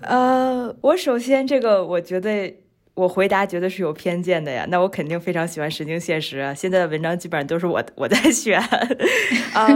[0.01, 2.53] 呃，我首先这个我觉得
[2.95, 4.65] 我回答绝对是有偏见的呀。
[4.69, 6.53] 那我肯定非常喜欢神经现实啊。
[6.53, 8.59] 现在的文章基本上都是我我在选
[9.53, 9.67] 啊。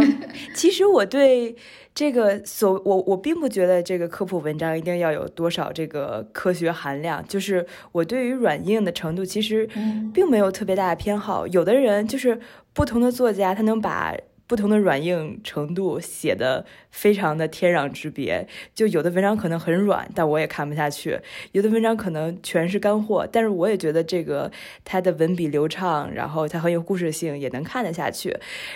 [0.54, 1.56] 其实我对。
[1.96, 9.68] 这个所我我并不觉得这个科普文章一定要有多少这个科学含量，就是我对于软硬的程度其实
[10.14, 11.48] 并没有特别大的偏好。
[11.48, 12.40] 有的人就是
[12.72, 14.16] 不同的作家，他能把。
[14.48, 21.20] 不同的软硬程度写的非常的天壤之别，就有的文章可能很软，但我也看不下去；
[21.52, 24.50] 有的文章可能全是干货，但是我也觉得这个
[24.86, 28.36] 它的文笔流畅，然后它很有故事性，也能看得下去。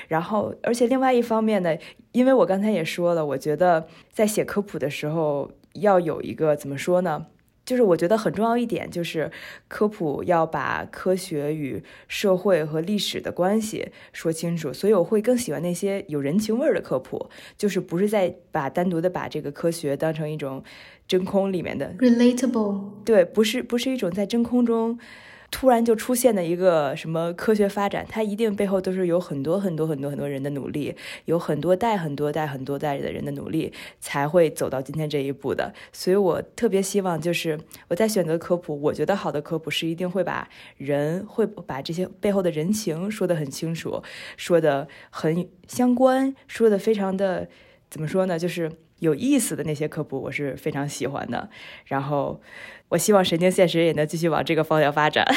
[0.10, 1.76] 然后，而且另外一方面呢，
[2.12, 7.28] 因为我刚才也说了，我觉得在写科普的时候要有一个怎么说呢？
[7.72, 9.32] 就是我觉得很重要一点，就是
[9.70, 20.62] 科普要把科学与社会和历史的关系说清楚，所以我会更喜欢那些有人情味儿的科普，就是不是在把单独的把这个科学当成一种
[21.08, 25.00] 真空里面的 relatable，对，不是不是一种在真空中。
[25.52, 35.72] 突然就出现的一个什么科学发展，它一定背后都是有很多很多很多很多人的努力，有很多代很多代很多代的人的努力，才会走到今天这一步的。
[35.92, 37.60] 所以我特别希望，就是
[37.90, 44.02] 我在选择科普，我觉得好的科普是一定会把人会把这些背后的人情说得很清楚，
[44.38, 47.48] 说的很相关，说的非常的
[47.90, 48.40] 怎么说呢？
[48.40, 51.50] 就是有意思的那些科普，我是非常喜欢的。
[51.86, 52.42] 然后。
[52.92, 55.26] 我希望神经现实也能继续往这个方向发展。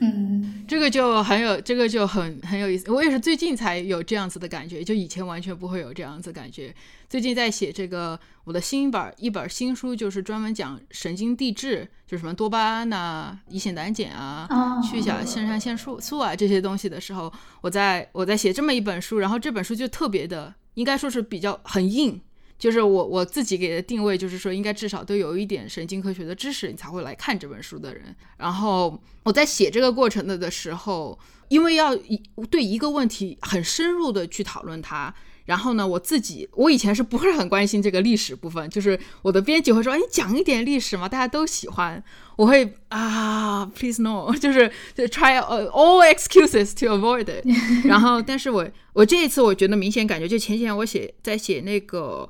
[0.00, 2.90] 嗯，这个就很有，这个就很很有意思。
[2.90, 6.74] 我也是最近才有这样子的感觉，就以前完全不会有这样子感觉。
[7.08, 14.46] 最近在写这个我的新本一本新书，就是专门讲神经递质，就什么多巴胺呐、乙酰胆碱啊、
[14.82, 22.20] 去甲肾上腺素素啊这些东西的时候，我在我在写这么一本书，然后这本书就特别的，应该说是比较很硬。
[22.64, 28.16] 就是我我自己给的定位，就是说应该至少都有一点神经科学的知识，你才会来看这本书的人。
[28.38, 32.16] 然后我在写这个过程的的时候，因为要一
[32.50, 35.14] 对一个问题很深入的去讨论它。
[35.44, 38.66] 然后呢，我自己我以前是不是很关心这个历史部分？
[38.70, 42.02] 就是我的编辑会说：“哎，讲一点历史嘛，大家都喜欢。”
[42.36, 47.44] 我会啊，please no， 就是就 try all excuses to avoid it。
[47.86, 52.28] 然后，但是我我这一次我觉得明显感觉，就前几天我写在写那个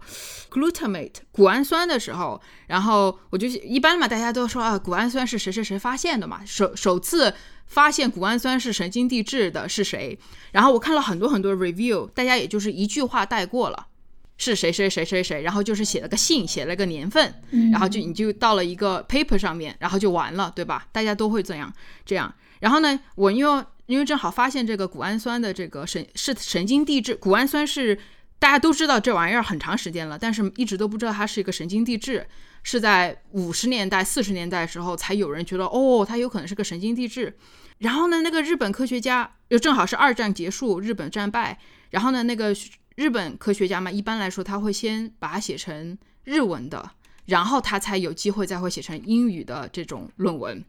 [0.51, 7.35] glutamate 谷氨酸的时候，然后我就一般嘛，大家都说啊，谷氨酸是谁谁谁发现的嘛，首首次。
[7.67, 10.17] 发现谷氨酸是神经递质的是谁？
[10.53, 13.87] 然后我看了很多很多 review，大家也就是一句话带过了，
[14.37, 17.35] 是谁谁谁谁谁，然后就是写了个姓，写了个年份，
[17.70, 20.87] 然后就你就到了一个 paper 上面，然后就完了，对吧？
[20.92, 21.73] 大家都会这样
[22.05, 22.35] 这样。
[22.61, 27.99] 然后呢，我因为因为正好发现这个谷氨酸的这个神是神经递质，谷氨酸是
[28.38, 32.27] 大家都知道这玩意儿很长时间了，但是一直都不知道它是一个神经递质。
[32.66, 37.37] 是在五十年代、四十年代的时候，才有人觉得哦，它有可能是个神经递质。
[37.81, 41.59] 然后呢，那个日本科学家又正好是二战结束，日本战败。
[41.90, 42.57] 然后呢，那个
[42.97, 46.91] 日本科学家嘛，一般来说他会先把它写成日文的，
[47.27, 50.65] 然后他才有机会再会写成英语的这种论文。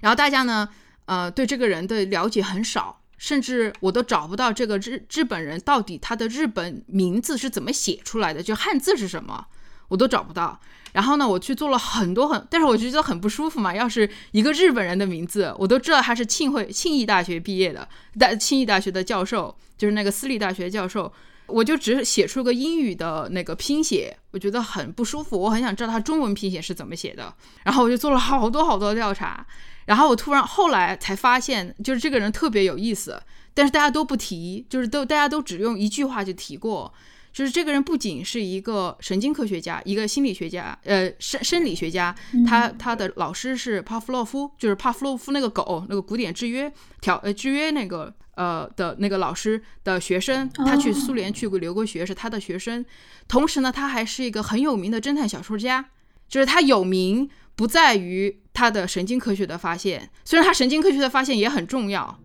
[0.00, 0.68] 然后大家呢，
[1.06, 9.46] 呃，对这个人的了解很少，甚至我都找不到这个日日本人到底他的日本名字是怎么写出来的，就汉字是什么，
[9.88, 10.60] 我都找不到。
[10.92, 13.74] 然后呢，我去做了很多很，但是我就觉得很不舒服嘛。
[13.74, 17.88] 要是一个日本人的名字，我都知道他是庆会庆义大学毕业的，
[18.18, 21.12] 大庆义大学的教授，就是那个私立大学教授。
[21.46, 25.40] 我就只写出个英语的那个拼写，我觉得很不舒服。
[25.40, 27.34] 我很想知道他中文拼写是怎么写的。
[27.64, 29.46] 然后我就做了好多好多调查。
[29.86, 33.22] 然后我突然后来才发现，就是这个人特别有意思，
[33.54, 36.92] 但是大家都不提，就是都大家都只用一句话就提过，
[37.36, 42.16] 就是这个人不仅是一个神经科学家，一个心理学家，呃，生生理学家。
[42.46, 46.72] 他他的老师是帕夫洛夫，就是帕夫洛夫那个狗，那个古典制约
[47.02, 48.14] 调呃制约那个。
[48.36, 52.84] 呃的那个老师的学生，他去苏联去过留过学，是他的学生。
[53.26, 55.82] 同时呢，他还是一个很有名的侦探小说家。
[56.28, 62.20] 就是他有名不在于他的神经科学的发现，虽然他神经科学的发现也很重要，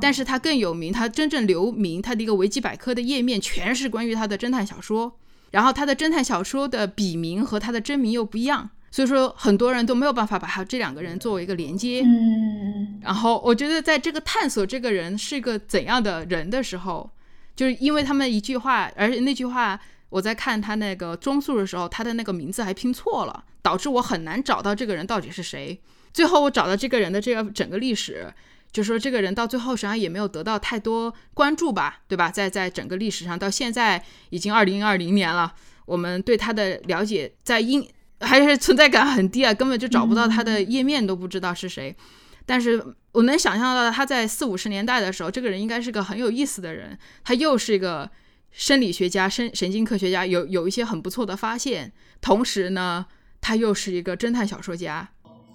[0.00, 0.92] 但是他更有名。
[0.92, 5.18] 他真正留名，他的一个维基百科的页面全是关于他的侦探小说。
[5.50, 8.70] 然后他的侦探小说的笔名和他的真名又不一样。
[8.92, 12.02] 所以说，很多人都没有办法把他这两个人作为一个连接。
[12.04, 17.08] 嗯，然后我觉得，在这个探索这个人是一个怎样的人的时候，
[17.54, 25.80] 就是因为他们一句话，而且那句话我在看他那个中速的时候，他的那个名字还拼错了，导致我很难找到这个人到底是谁。
[26.12, 28.34] 最后我找到这个人的这个整个历史，
[28.72, 32.30] 就说这个人到最后实际上也没有得到太多关注吧，对吧？
[32.30, 35.54] 在在整个历史上，到现在已经二零二零年了，
[35.86, 37.88] 我们对他的了解在英。
[38.22, 41.96] 还是存在感很低啊，根本就找不到他的页面，都不知道是谁。
[42.44, 46.98] 但是我能想象到他在四五十年代的时候，这个人应该是个很有意思的人。
[47.24, 48.10] 他又是一个
[48.50, 51.90] 生理学家、神神经科学家，有有一些很不错的发现。
[52.20, 53.06] 同时呢，
[53.40, 55.08] 他又是一个侦探小说家。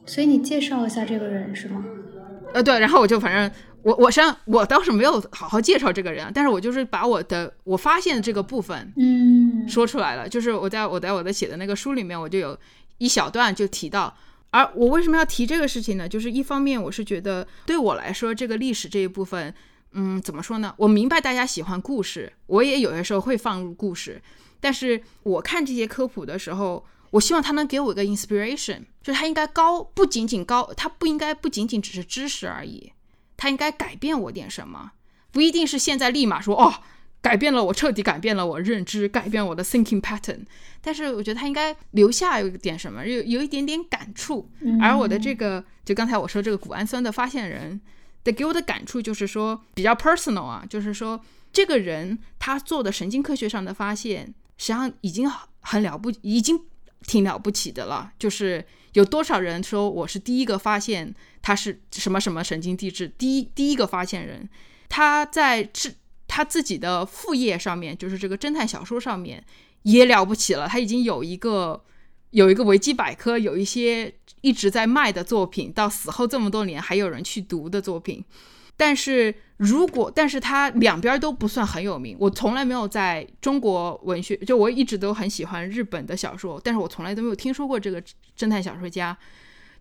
[0.05, 1.83] 所以你介绍一下这个人是吗？
[2.53, 3.51] 呃，对，然后我就反正。
[3.85, 10.27] 我我上我倒是没有好好介绍这个人，但是我就是把我的我发现的这个部分，嗯，说出来了。
[10.27, 12.57] 就是我在我在我的写的那个书里面，我就有
[12.97, 14.11] 一小段就提到。
[14.49, 16.09] 而我为什么要提这个事情呢？
[16.09, 19.53] 就是一方面我是觉得对我来说，这个历史这一部分，
[19.91, 20.73] 嗯，怎么说呢？
[20.77, 24.19] 我明白大家喜欢故事，我也有些时候会放入故事。
[24.59, 26.83] 但是我看这些科普的时候，
[27.15, 32.91] 我希望他能给我一个 inspiration，就是他应该高，不仅仅高，他不应该不仅仅只是知识而已。
[33.37, 34.91] 他应该改变我点什么？
[35.31, 36.73] 不一定是现在立马说哦，
[37.21, 40.45] 改变了我，彻底改变了我认知，改变我的 thinking pattern。
[40.81, 44.49] 但是我觉得他应该留下有一点什么，有有一点点感触。
[44.81, 47.79] 而我的这个，就刚才我说这个谷氨酸的发现人，
[48.25, 51.21] 的给我的感触就是说比较 personal 啊，就是说
[51.53, 56.59] 这个人他做的神经科学上的发现，实际上已经很了不，已经
[57.05, 58.11] 挺了不起的了。
[58.19, 61.13] 就是有多少人说我是第一个发现。
[61.45, 64.49] 他是什么什么神经递质第一第一个发现人，
[64.89, 65.93] 他在自
[66.27, 69.45] 他自己的副业上面，就是这个侦探小说上面
[69.83, 70.67] 也了不起了。
[70.67, 71.83] 他已经有一个
[72.31, 78.25] 有一个维基百科，有一些一直在卖的作品，到死后这么多年还有人去读的作品。
[78.75, 88.01] 但是如果但是他两边都不算很有名，我从来没有在中国文学，就我一直都很喜欢日本的小说，但是我从来都没有听说过这个
[88.37, 89.17] 侦探小说家。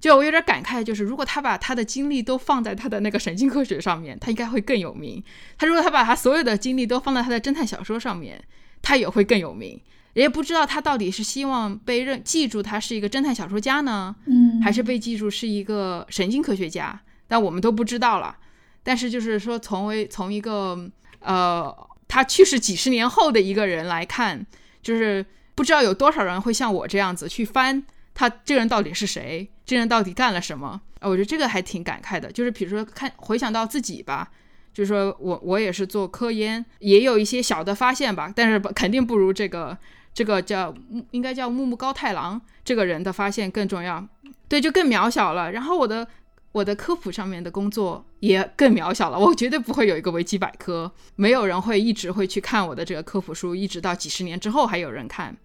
[0.01, 5.23] 就我有点感慨，就是如果他把他的精力都放在他的那个神经科学上面，他应该会更有名。
[5.57, 8.43] 他如果他把他所有的精力都放在他的侦探小说上面，
[8.83, 9.81] 他也会更有名。
[10.13, 17.01] 也不知道他到底是希望被认记住他是一个侦探小说家呢，嗯，还是被记住是一个神经科学家？
[17.27, 18.37] 但我们都不知道了。
[18.85, 20.79] 但是就是说，从为从一个
[21.19, 21.77] 呃
[22.07, 24.47] 他去世几十年后的一个人来看，
[24.81, 25.27] 就是
[25.57, 27.83] 不知道有多少人会像我这样子去翻
[28.15, 29.51] 他这个人到底是谁。
[29.67, 30.79] 这人到底干了什么？
[31.01, 32.31] 我觉得这个还挺感慨的。
[32.31, 34.31] 就是比如说看回想到自己吧，
[34.75, 39.77] 就是说我我也是做科研，也有一些小的发现吧，但是肯定不如这个
[40.13, 40.75] 这个叫
[41.13, 44.07] 应该叫木木高太郎这个人的发现更重要。
[44.47, 45.53] 对，就更渺小了。
[45.53, 46.07] 然后我的
[46.55, 49.19] 我的科普上面的工作也更渺小了。
[49.19, 55.37] 我绝对不会有一个维基百科，没有人会一直会去看我的这个科普书，一直到几十年之后还有人看。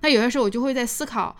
[0.00, 1.36] 那有些时候我就会在思考。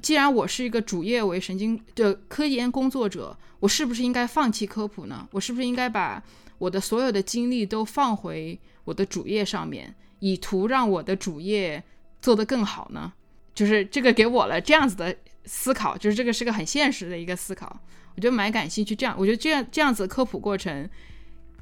[0.00, 5.28] 既然我是一个主业为神经的科研工作者，我是不是应该放弃科普呢？
[5.32, 6.22] 我是不是应该把
[6.56, 11.84] 我的所有的精力都放回我的主业上面，以图让我的主业
[12.22, 13.12] 做得更好呢？
[13.54, 15.14] 就是这个给我了这样子的
[15.44, 17.80] 思考，就是这个是个很现实的一个思考，
[18.14, 18.94] 我觉得蛮感兴趣。
[18.94, 20.88] 这样，我觉得这样这样子科普过程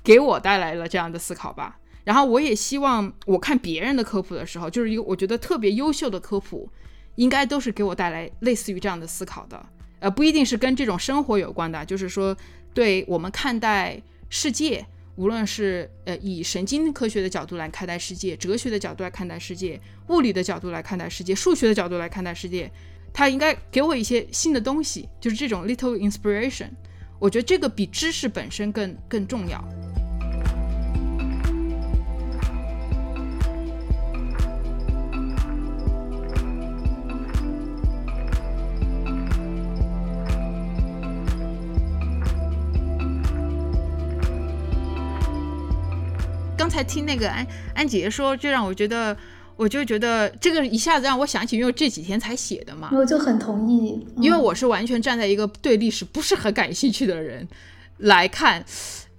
[0.03, 1.79] 给我带来了这样的思考吧。
[2.05, 6.71] 然后我也希望我看别人的科普的时候，就是一个我觉得特别优秀的科普。
[7.17, 9.67] 应该都是给我带来类似于这样的思考的，
[9.99, 12.35] 呃，不一定是跟这种生活有关的，就是说
[12.73, 14.01] 对我们看待
[14.31, 22.71] 世界，无论是呃以神经科学的角度来看待世界，哲学的角度来看待世界，物理的角度来看待世界，数学的角度来看待世界，
[23.13, 26.71] 它应该给我一些新的东西，就是这种 little inspiration。
[27.19, 29.63] 我觉得这个比知识本身更更重要。
[46.57, 49.17] 刚才听那个安安姐姐说，就让我觉得，
[49.61, 57.47] 我就觉得这个一下子让我想起，因为这几天才写的嘛，我就很同意，因为我是完全站在一个对历史不是很感兴趣的人
[57.99, 58.65] 来看，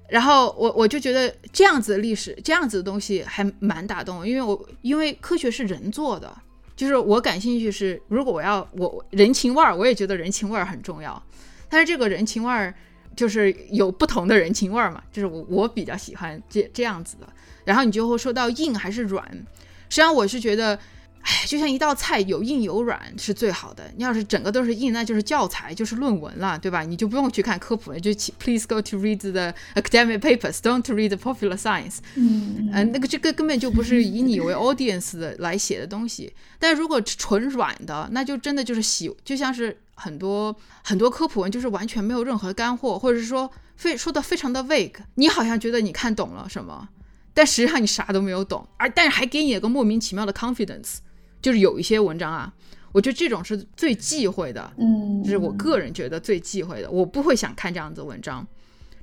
[0.10, 6.36] 然后我我就觉得这样子的历史，这样子的东西还蛮打动，因为我因为科学是人做的，
[6.76, 11.22] 就是我感兴趣是，如果我要我人情味儿，我也觉得人情味儿很重要，
[11.70, 12.74] 但是这个人情味儿。
[13.14, 17.28] 就是有不同的人情味儿嘛，就是我我比较喜欢这这样子的。
[17.66, 19.46] 然后你就会说到硬还是软，
[19.92, 20.74] 实际上我是觉得，
[21.20, 23.92] 哎，就像一道菜有硬有软是最好的。
[23.98, 26.84] 你要是整个都是硬，那就是教材，就是论文了，对吧？
[26.84, 31.98] 你就不用去看科普了，就 please go to read the academic papers，don't read the popular science。
[32.16, 36.34] 嗯嗯，那个这个根本就不是以你为 audience 的来写的东西。
[36.58, 39.78] 但如果纯软的，那就真的就是洗，就像是。
[39.94, 46.89] 很多很多科普文就是完全没有任何干货，或者是说非说的非常的 vague，你好像觉得你看懂了什么，
[47.34, 50.98] 但实际上你啥都没有懂，而但是还给你了个莫名其妙的 confidence，
[51.42, 52.54] 就是有一些文章啊，
[52.92, 58.46] 我觉得这种是最忌讳的，嗯，就是我个人觉得最忌讳的，我不会想看这样子文章，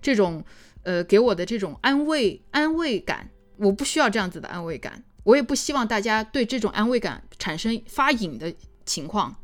[0.02, 0.44] 这种
[0.82, 8.54] 呃给我的这种安慰安慰感，我不需要这样子的安慰感，我也不希望大家对这种安慰感产生发瘾的
[8.84, 9.36] 情况。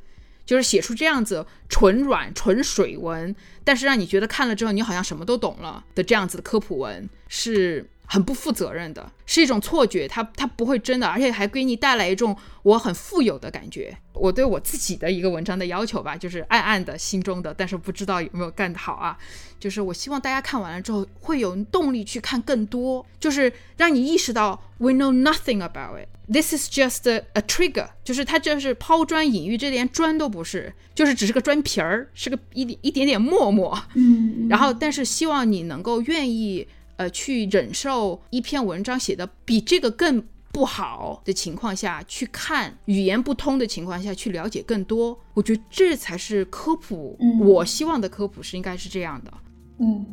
[0.46, 13.96] 就是写出这样子纯软纯水文，但是让你觉得看了之后你好像什么都懂了的这样子的科普文，是很不负责任的，是一种错觉，它它不会真的，而且还给你带来一种我很富有的感觉。
[14.12, 19.18] 我对我自己的一个文章的要求吧，就是暗暗的心中的，但是不知道有没有干得好啊。
[19.58, 26.08] 就是我希望大家看完了之后会有动力去看更多，就是让你意识到 we know nothing about it。
[26.26, 33.78] This is just a, a trigger，就是它就是抛砖引玉，这连砖都不是，就是只是个砖皮儿，是个一点一点点沫沫。
[33.94, 36.66] 嗯，然后，但是希望你能够愿意
[36.96, 40.22] 呃去忍受一篇文章写的比这个更
[40.52, 45.18] 不好的情况下去看，语言不通的情况下去了解更多。
[45.34, 47.16] 我觉得这才是科普。
[47.20, 49.32] 嗯我希望的科普是应该是这样的。
[49.78, 50.06] 嗯，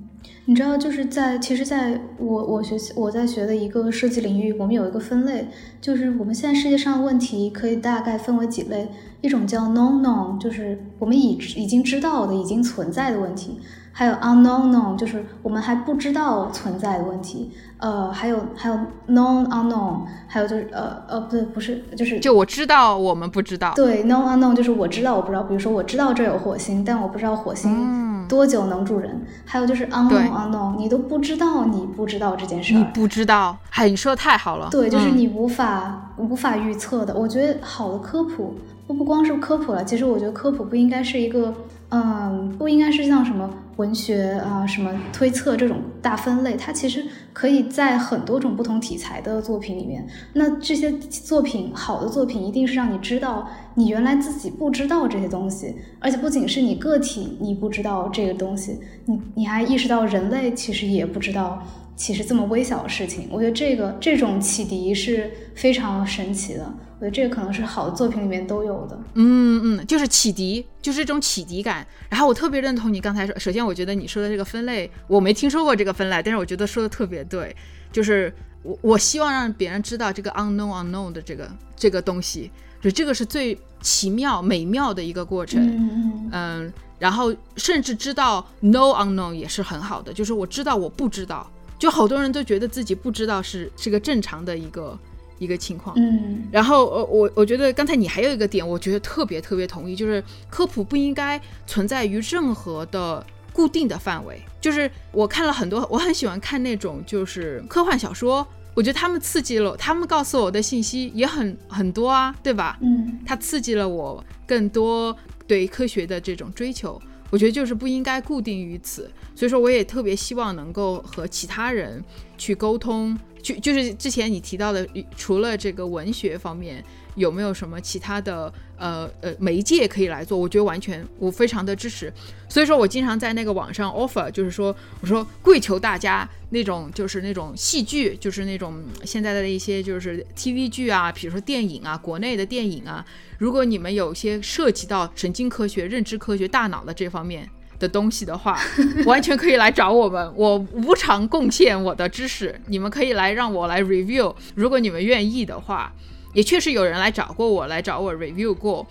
[0.45, 5.47] 你知道，就是在其实，在我我学习我在学的一个设计领域，我们有一个分类，
[5.79, 8.89] 就是我们现在世界上的问题可以大概分为几类，
[9.21, 13.59] 一种叫 known known，就是我们已已经知道的、已经存在的问题。
[13.93, 17.51] 还有 unknown known，就是我们还不知道存在的问题。
[17.77, 18.75] 呃，还有还有
[19.09, 23.73] known unknown，还有就是呃呃不对，不是，就是就我知道我们不知道。
[23.75, 25.41] 对，known unknown 就是我知道我不知道。
[25.43, 29.25] 比如说我知道这有火星，但我不知道火星多久能住人。
[29.45, 32.75] 还有就是 unknown unknown，你都不知道你不知道这件事。
[32.75, 34.69] 你不知道，嗨，你说的太好了。
[34.69, 37.15] 对，就是你无法无法预测的。
[37.15, 41.51] 我觉得好的科普不不光是科普了，其实我觉得科普不应该是一个。
[41.91, 50.07] 嗯，不应该是像什么文学啊、什么推测这种大分类，它其实可以在很多种不同题材的作品里面。
[50.31, 61.61] 那这些作品，好的作品一定是让你知道你原来自己不知道这些东西，而且不仅是你个体你不知道这个东西，你你还意识到人类其实也不知道，
[61.95, 63.27] 其实这么微小的事情。
[63.31, 66.73] 我觉得这个这种启迪是非常神奇的。
[66.99, 71.83] 我觉得这个可能是好的作品里面都有的，嗯嗯，就是启迪，就是这种启迪感。
[72.09, 77.55] 然后我特别认同你刚才说，首先我觉得你说的这个分类，我没听说过这个分类，但是我觉得说的特别对，
[77.91, 78.31] 就是
[78.61, 91.49] 我我希望让别人知道这个 unknown unknown 的这个这个东西，就这个是最奇妙美妙的一个过程，嗯嗯，然后甚至知道 no unknown 也是很好的，就是我知道我不知道，
[91.81, 94.97] 就好多人都觉得自己不知道是是个正常的一个。
[95.41, 104.39] 一个情况，嗯，然后呃，我我觉得刚才你还有一个点，我觉得特别特别同意，就是科普不应该存在于任何的固定的范围。
[104.61, 112.77] 就是我看了很多，我很喜欢看那种就是科幻小说，我觉得他们刺激了，他们告诉我的信息也很很多啊，对吧？
[112.79, 115.17] 嗯，它刺激了我更多
[115.47, 117.01] 对科学的这种追求。
[117.31, 122.03] 我觉得就是不应该固定于此，所以说我也特别希望能够和其他人
[122.37, 126.83] 去沟通，就就是之前你提到的，除了这个文学方面。
[127.15, 130.37] 有没有什么其他的呃呃媒介可以来做？
[130.37, 132.11] 我觉得完全我非常的支持，
[132.47, 143.05] 所以说我经常在那个网上 offer，就是说我说跪求大家那种就是那种戏剧，就是那种现在的一些就是 TV 剧啊，比如说电影啊，国内的电影啊，
[143.37, 148.59] 如果你们有些涉及到神经科学、认知科学、大脑的这方面的东西的话，
[149.05, 155.93] 完全可以来找我们，我无偿贡献我的知识，你们可以来让我来 review，如果你们愿意的话。
[156.33, 158.85] 也确实有人来找过我，来找我 review 过，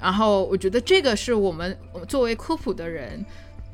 [0.00, 1.76] 然后我觉得这个是我们
[2.08, 3.24] 作为科普的人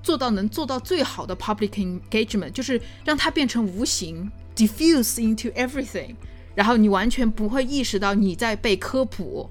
[0.03, 6.14] 做到能做到最好的 public engagement，就是让它变成无形，diffuse into everything，
[6.55, 9.49] 然后你完全不会意识到你在被科普。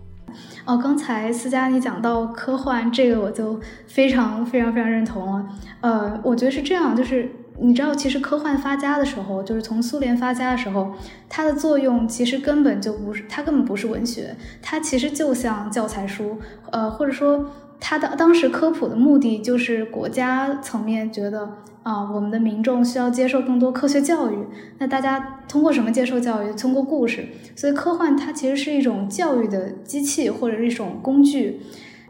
[0.66, 5.48] 哦，刚才思佳你讲到科幻这个，我就非常非常非常认同了。
[5.82, 7.32] 呃，我觉得是这样，就是。
[7.60, 10.92] 你知道，其实科幻发家的时候，就是从苏联发家的时候，
[11.30, 16.38] 它的作用其实根本就不是，它根本不是文学，它其实就像教材书，
[16.72, 17.50] 呃，或者说
[17.80, 21.50] 它的当时科普的目的就是国家层面觉得
[21.84, 24.38] 啊，我们的民众需要接受更多科学教育，
[24.80, 26.54] 那大家通过什么接受教育？
[26.54, 27.26] 通过故事，
[27.56, 31.62] 所以科幻它其实是一种教育的机器或者是一种工具。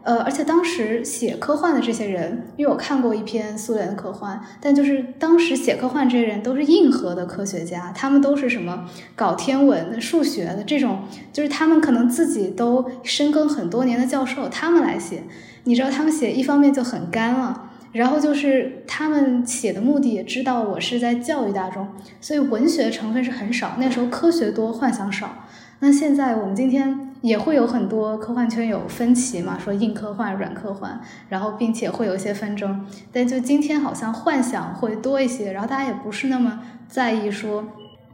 [0.06, 11.00] 呃，而且当时写科幻的这些人，因为我看过一篇苏联的科幻，但就是当时写科幻这些人都是硬核的科学家，他们都是什么搞天文的、数学的这种，
[11.32, 15.24] 就是他们可能自己都深耕很多年的教授，他们来写，
[15.64, 21.88] 你知道他们写一方面就很干了，然后就是他们写的目的也知道我是在教育大众，
[22.20, 25.38] 所以文学成分是很少，那时候科学多，幻想少。
[25.80, 32.86] 那现在我们今天也会有很多科幻圈有分歧嘛，说硬科幻、软科幻，然后并且会有一些纷争。
[33.12, 37.64] 但就今天好像幻想会多一些，然后大家也不是那么在意说。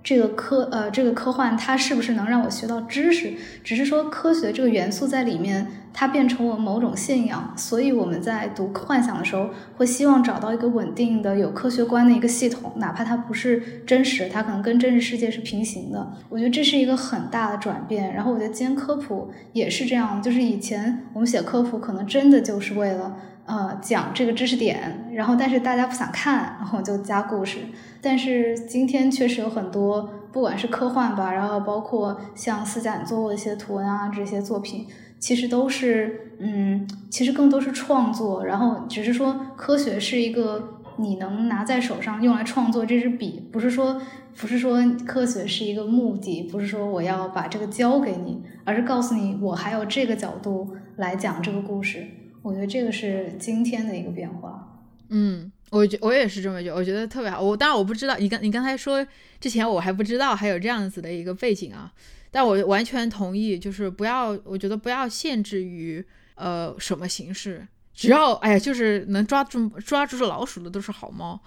[0.02, 3.34] 这个科呃，这个科幻它是不是能让我学到知识？
[3.62, 7.54] 只是说科学这个元素在里面，它变成我某种信仰。
[7.56, 16.14] 所以我们在读幻想的时候，会希望找到一个稳定的、有科学观的一个系统，哪怕它不是真实，它可能跟真实世界是平行的。
[16.28, 18.12] 我觉得这是一个很大的转变。
[18.12, 23.16] 然后我觉得今天科普也是这样，就是以前我们写科普，可能真的就是为了。
[23.44, 27.58] 呃，讲这个知识点，然后但是大家不想看，然后就加故事。
[28.00, 34.86] 但是今天确实有很多，不管是科幻吧，然后包括像思展做过的一些图文啊这些作品，
[35.18, 38.44] 其实都是，嗯，其实更多是创作。
[38.44, 44.00] 然后只是说，科学是一个你能拿在手上用来创作这支笔，不是说
[44.36, 52.06] 不是说科学是一个目的，不是说我要把这个交给你，而是告诉你我还有这个角度来讲这个故事。
[52.42, 54.68] 我觉得这个是今天的一个变化。
[55.08, 57.40] 嗯，我觉我也是这么觉得，我觉得特别好。
[57.40, 59.06] 我当然我不知道，你刚你刚才说
[59.40, 61.92] 之前我还不知道还有这样子的一个背景啊，
[62.30, 66.02] 但我完全同意，就是不要，我觉得不要限制于
[66.34, 71.38] 呃什么形式，只要哎呀，就是能抓住抓住老鼠的都是好猫，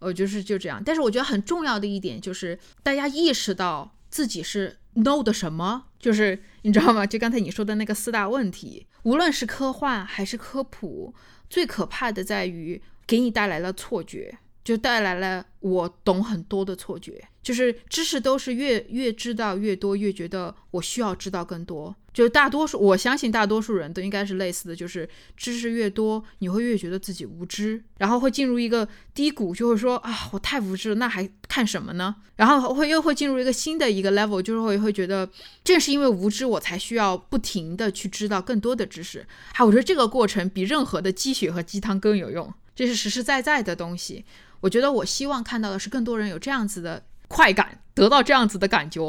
[0.00, 0.82] 我就是就这样。
[0.84, 7.06] 但是我觉得很重要的一点就是大家意识到自己是 no 的什么，就是你知道吗？
[7.06, 8.86] 就刚才你说的那个四大问题。
[9.02, 11.14] 无论是科幻还是科普，
[11.50, 17.22] 最可怕的在于给你带来了错觉，就带来了我懂很多的错觉。
[17.42, 21.94] 就是知识都是越越知道越多，越觉得我需要知道更多。
[22.14, 25.06] 就大多数，我相信大多数人都应该是类似的，就是
[25.36, 32.14] 知识越多，你会越觉得自己无知，然后会进入一个低谷，就会说啊，我太无知了，那还看什么呢？
[32.36, 35.28] 然后会又会进入一个新的一个 level，就是会会觉得
[35.62, 39.26] 正是因为无知，我才需要不停的去知道更多的知识。
[39.52, 44.24] 还我觉得这个过程比任何的鸡血和鸡汤更有用，这是实实在在的东西。
[44.64, 47.02] 我觉得我希望看到的是更多人有这样子的。
[47.26, 49.00] 快感得到这样子的感觉，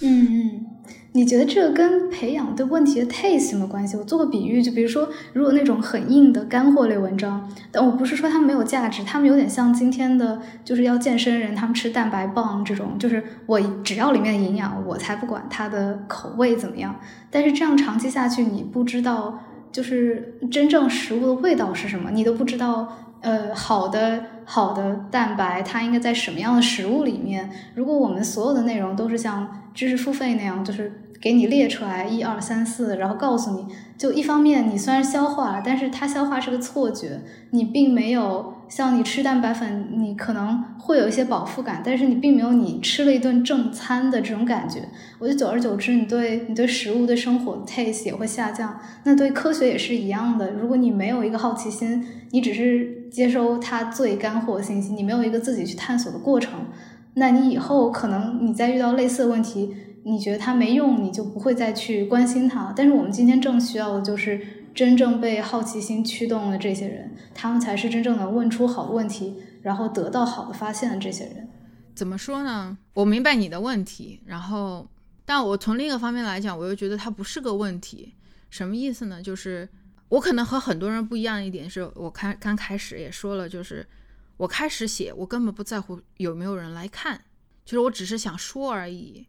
[0.00, 0.66] 嗯嗯，
[1.12, 3.96] 你觉得这个跟培养对问题的 taste 有没有关系？
[3.96, 16.98] 我做个比喻，就比如说，如果那种很硬的干货类文章，但我不是说它没有价值，他们有点像今天的，就是要健身人，他们吃蛋白棒这种，就是我只要里面的营养，我才不管它的口味怎么样。
[17.30, 19.42] 但是这样长期下去，你不知道，
[19.72, 23.05] 就是真正食物的味道是什么，你都不知道。
[23.20, 27.50] 呃，好的，好的蛋白，它应该在什么样的食物里面？
[27.74, 38.55] 如果我们所有的内容都是像知识付费那样，就是给你列出来一二三四，然后告诉你，就一方面你虽然消化了，但是它消化是个错觉，你并没有。
[38.68, 44.80] 像你吃蛋白粉，你可能会有一些饱腹感，但是你并没有你吃了一顿正餐的这种感觉。
[45.18, 48.78] 我觉得久而久之，你对你对食物、对生活 taste 也会下降。
[49.04, 50.50] 那对科学也是一样的。
[50.52, 56.66] 如果你没有一个好奇心，你只是接收它最干货信息，你没有一个自己去探索的过程，
[57.14, 62.72] 那你以后可能你再遇到类似的问题，你觉得它没用，你就不会再去关心它。
[62.76, 64.40] 但是我们今天正需要的就是
[64.76, 71.48] 真正被好奇心驱动的这些人，他们才是真正能问出好问题，然后得到好的发现的这些人。
[71.94, 72.76] 怎么说呢？
[72.92, 74.86] 我明白你的问题，然后，
[75.24, 78.14] 但我从另一个方面来讲，我又觉得它不是个问题。
[78.50, 79.22] 什么意思呢？
[79.22, 79.66] 就是
[80.10, 83.86] 我可能和很多人不一样一点，是我开刚开始也说了，就是
[84.36, 87.18] 我开始写，我根本不在乎有没有人来看，
[87.64, 89.26] 就是我只是想说而已。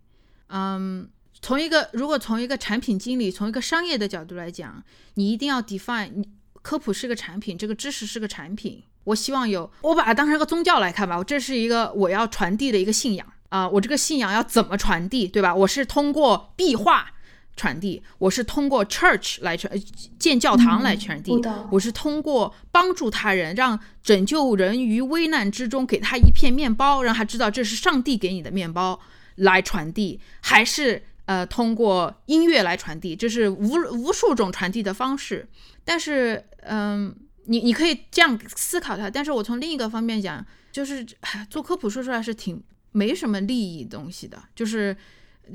[0.50, 1.10] 嗯，
[1.42, 4.84] 从一个如果从一个产品经理，从一个商业的角度来讲，
[5.16, 6.26] 你一定要 define，
[6.62, 8.84] 科普是个产品，这个知识是个产品。
[9.06, 11.18] 我希望有，我把它当成一个宗教来看吧。
[11.18, 15.56] 我这是一个我要传递的一个信仰啊，我这个信仰要怎么传递，对吧？
[15.56, 17.14] 我是通过壁画
[17.56, 19.72] 传递，我是通过 church 来传
[20.20, 21.32] 建教堂来传递，
[21.72, 29.00] 我是通过帮助他人，让拯救人于危难之中，给他一片面包，让他知道这是上帝给你的面包
[29.36, 33.16] 来传递，还是呃通过音乐来传递？
[33.16, 35.48] 这是无无数种传递的方式，
[35.86, 37.16] 但是嗯。
[37.50, 41.08] 你你可以这样思考它，但是我从另一个方面讲，就是
[41.50, 42.62] 做科普说出来是挺
[42.92, 44.94] 没什么利益东西的，就是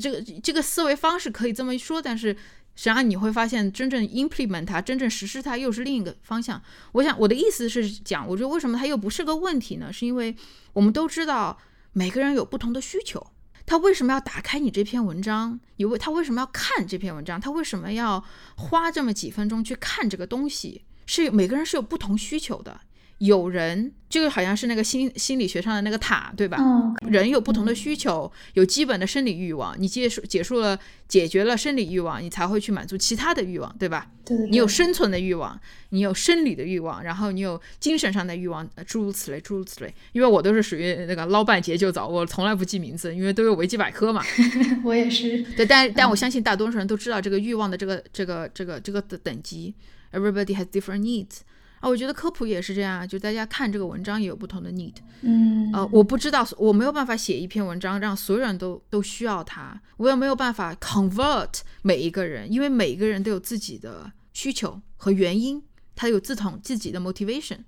[0.00, 2.28] 这个这个思维方式可以这么说，但是
[2.74, 6.62] 实际上你会发现，真正 implement 它，真正实施它又是另一个方向。
[6.92, 9.92] 我想我的意思是讲，我觉得为什么它又不是个问题呢？
[9.92, 10.34] 是因为
[10.72, 11.58] 我们都知道
[11.92, 13.26] 每个人有不同的需求，
[13.72, 15.58] 他为什么要打开你这篇文章？
[15.76, 17.40] 你为他为什么要看这篇文章？
[17.40, 18.22] 他为什么要
[18.54, 20.84] 花这么几分钟去看这个东西？
[21.06, 22.82] 是每个人是有不同需求的，
[23.24, 26.56] 有人这个好像是那个心心理学上的那个塔，对吧？
[26.58, 34.08] 嗯，人有不同的需求，有基本的生理欲望，你结束结束了解决了生理欲望，你才会去满足其他的欲望，对吧？
[34.24, 35.58] 对，你有生存的欲望，
[35.90, 39.94] 你有生理的欲望，然后你有精神上的欲望，诸如此类，诸如此类。
[40.10, 44.20] 因为我都是属于那个捞半截就走，我从来不记名字，因为都有维基百科嘛。
[44.84, 45.40] 我也是。
[45.56, 49.72] 对，但 但我相信大多数人都知道这个欲望的这个这个这个这个的等级。
[50.12, 51.38] Everybody has different needs
[51.82, 54.94] 啊，我觉得科普也是这样，就大家看这个文章也有不同的 need。
[55.22, 65.60] 嗯，呃，我不知道，我没有办法写一篇文章让所有人都都需要它，我也没有办法 convert 每一个人，因为每一个人都有自己的需求和原因，
[65.96, 67.58] 他有自同自己的 motivation。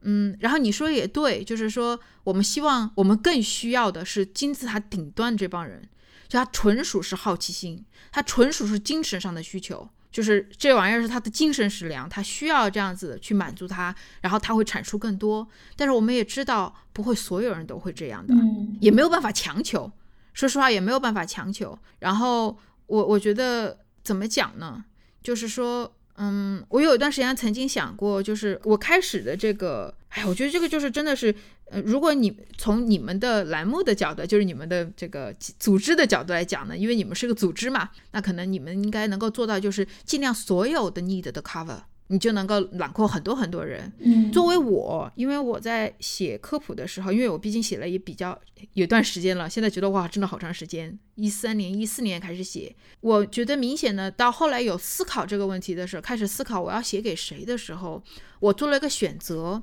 [0.00, 5.86] 嗯，然后你说也对，就是说我们希望我们更需要的是金字塔顶端这帮人，
[6.26, 9.90] 就他纯属是好奇心，他纯属是精神上的需求。
[10.10, 15.46] 就是这玩意儿是他的精神食粮，他需要这样子去满足他，然后他会产出更多。
[15.76, 18.34] 但是我们也知道，不会所有人都会这样的，
[18.80, 19.90] 也没有办法强求。
[20.32, 21.78] 说实话，也没有办法强求。
[21.98, 22.56] 然后
[22.86, 24.84] 我我觉得怎么讲呢？
[25.22, 25.92] 就是说。
[26.20, 31.32] 嗯，我有一段时间曾经想过，就是我开始的这个，哎，我觉得这个就是真的是，
[31.70, 41.80] 呃，如果你从你们的栏目的角度，就是你们的这个组织的角度来讲呢，因为你们是个组织嘛，那可能你们应该能够做到，就是尽量所有的 need 的 cover。
[42.10, 43.92] 你就能够揽括很多很多人。
[43.98, 48.40] 嗯，作为我，因为我在写科普的时候，因为我毕竟写了也比较
[48.72, 50.98] 有段时间了，现在觉得哇，真的好长时间。
[51.16, 58.02] 一三年、一四年开始写，我觉得明显的到后来有思考这个问题的时候，开始思考我要写给谁的时候，
[58.40, 59.62] 我做了一个选择，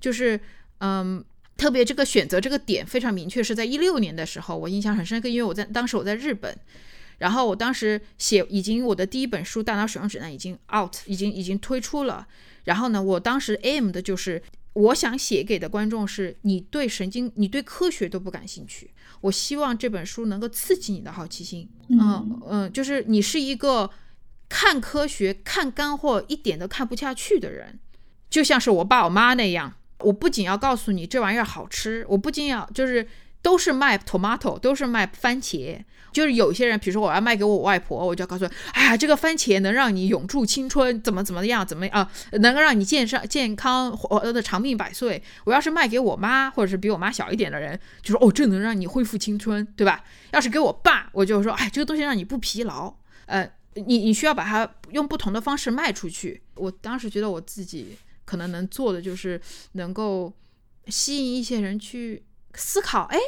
[0.00, 0.40] 就是
[0.78, 1.24] 嗯，
[1.56, 6.56] 特别这个选择这个点非常明确，是在一六年的时候，我印象很深刻，因为我在当时我在日本。
[7.18, 12.26] 然后我当时写，已经我的第一本书《大脑使用指南》已经 out，已经已经推出了。
[12.64, 14.42] 然后呢，我当时 aim 的就是，
[14.72, 18.90] 我想写给的观众是你对神经、你对科学都不感兴趣。
[19.20, 21.68] 我希望这本书能够刺激你的好奇心。
[21.88, 23.88] 嗯嗯，就是你是一个
[24.48, 27.78] 看科学、看干货一点都看不下去的人，
[28.28, 29.74] 就像是我爸我妈那样。
[30.04, 33.06] 我不仅要告诉你这玩意儿好吃，我不仅要就是
[33.42, 35.78] 都是卖 tomato，都是卖番茄。
[36.12, 45.20] 就是有些人，比如说我要卖给我外婆，我就要告诉，哎呀，这个番茄能让你永驻青春，怎么怎么样，怎么啊，能够让你健上健康，活的长命百岁。
[45.42, 50.04] 我要是卖给我妈，或者是比我妈小一点的人，就说哦，这能让你恢复青春，对吧？
[50.30, 52.94] 要是给我爸，我就说，哎，这个东西让你不疲劳，
[53.26, 56.40] 呃，你你需要把它用不同的方式卖出去。
[56.54, 59.40] 我当时觉得我自己可能能做的就是
[59.72, 60.32] 能够
[60.86, 62.22] 吸引一些人去
[62.54, 63.18] 思考，哎，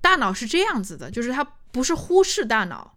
[0.00, 1.46] 大脑是这样子的，就是它。
[1.72, 2.96] 不是忽视大脑，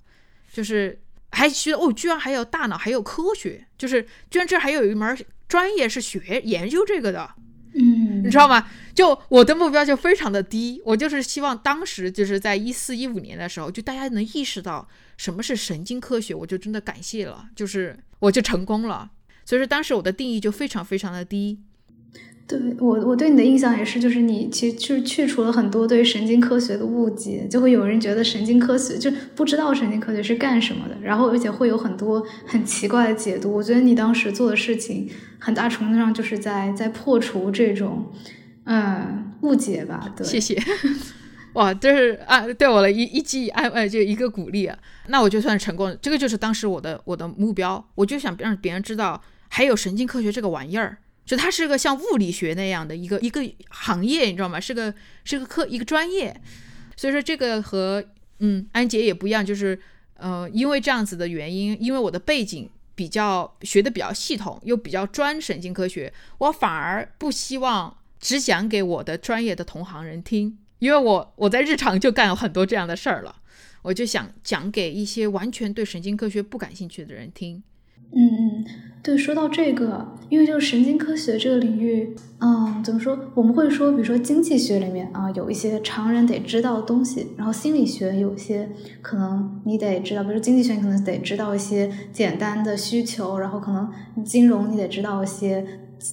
[0.54, 5.18] 就是还觉得哦，居然还有大脑，还有科学，就是居然这还有一门
[5.50, 7.30] 专业是学研究这个的，
[7.74, 8.70] 嗯，你知道吗？
[8.96, 14.88] 就我的目标就非常的低，我就是希望当时就是在一四一五年的时候，就大家能意识到
[15.18, 19.12] 什么是神经科学，我就真的感谢了，就是我就成功了。
[19.50, 21.58] 所以说当时我的定义就非常非常的低。
[22.48, 33.52] 对我，我对你的印象也是，就是你其实就是去除了很多对神经科学的误解，就会有人觉得神经科学就不知道神经科学是干什么的，然后而且会有很多很奇怪的解读。
[33.52, 38.06] 我觉得你当时做的事情，很大程度上就是在在破除这种
[38.66, 40.14] 嗯误解吧。
[40.16, 40.62] 对，谢谢。
[41.54, 44.78] 哇，这是啊，对我的一一记安慰，就一个鼓励啊。
[45.08, 49.20] 那我就算成功，这个就是当时我的我的目标，我就想让别人知道
[49.50, 51.00] 还有神经科学这个玩意儿。
[51.26, 53.40] 就它是个像物理学那样的一个一个
[53.70, 54.60] 行业，你知道吗？
[54.60, 54.92] 是个
[55.24, 56.36] 是个科一个专业，
[56.98, 58.04] 所以说这个和
[58.40, 59.80] 嗯安杰也不一样，就是
[60.16, 73.36] 呃因为这样子的原因，因为我的背景比较学的比较系统，又比较专神经科学，我反而不希望只讲给我的专业的同行人听，因为我我在日常就干了很多这样的事儿了，
[73.84, 77.62] 我就想讲给一些完全对神经科学不感兴趣的人听。
[78.12, 78.66] 嗯嗯，
[79.02, 83.18] 对，说到这个，因为就是神经科学这个领域，嗯，怎么说？
[83.34, 88.70] 我们会说，比如说经济学里面啊，有一些常人得知道的东西，然后心理学有些
[89.02, 93.90] 可能你得知道，比如说经济学你可能得知道一些简单的需求，然后可能
[94.26, 95.66] 金融你得知道一些，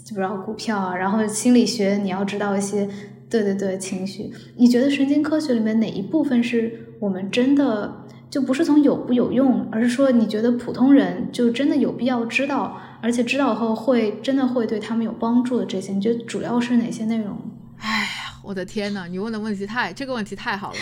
[0.08, 2.88] 不知道股票啊，然后心理学你要知道一些，
[3.28, 4.30] 对对对，情绪。
[4.56, 8.05] 你觉得神经科学里面哪一部分是我们真的？
[8.28, 17.38] 就不是从有不有用，而是说你觉得普通人就真的有必要知道，而且知道后会真的会对他们有帮助的这些，你觉得主要是哪些内容？
[17.78, 20.78] 哎呀，我的天呐，你问的问题太这个问题太好了。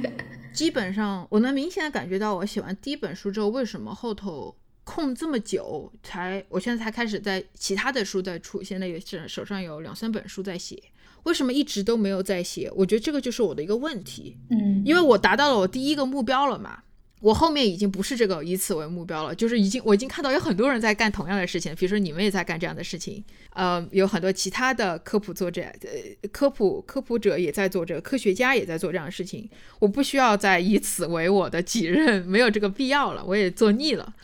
[0.52, 10.82] 基本上我能明显的感觉到，我写完第一本书之后，为什么后头空这么久才，我现在才开始在其他的书在出，现在也是手上有两三本书在写。
[11.24, 12.72] 为什么一直都没有在写？
[12.74, 14.38] 我觉得这个就是我的一个问题。
[14.48, 16.84] 嗯，因为我达到了我第一个目标了嘛。
[17.26, 29.50] 我后面已经不是这个以此为目标了，就是已经我已经看到有很多人在干同样的事情，比如说你们也在干这样的事情，呃，有很多其他的科普作者、呃科普科普者也在做这个，科学家也在做这样的事情，
[29.80, 34.14] 我不需要再以此为我的己任，没有这个必要了，我也做腻了，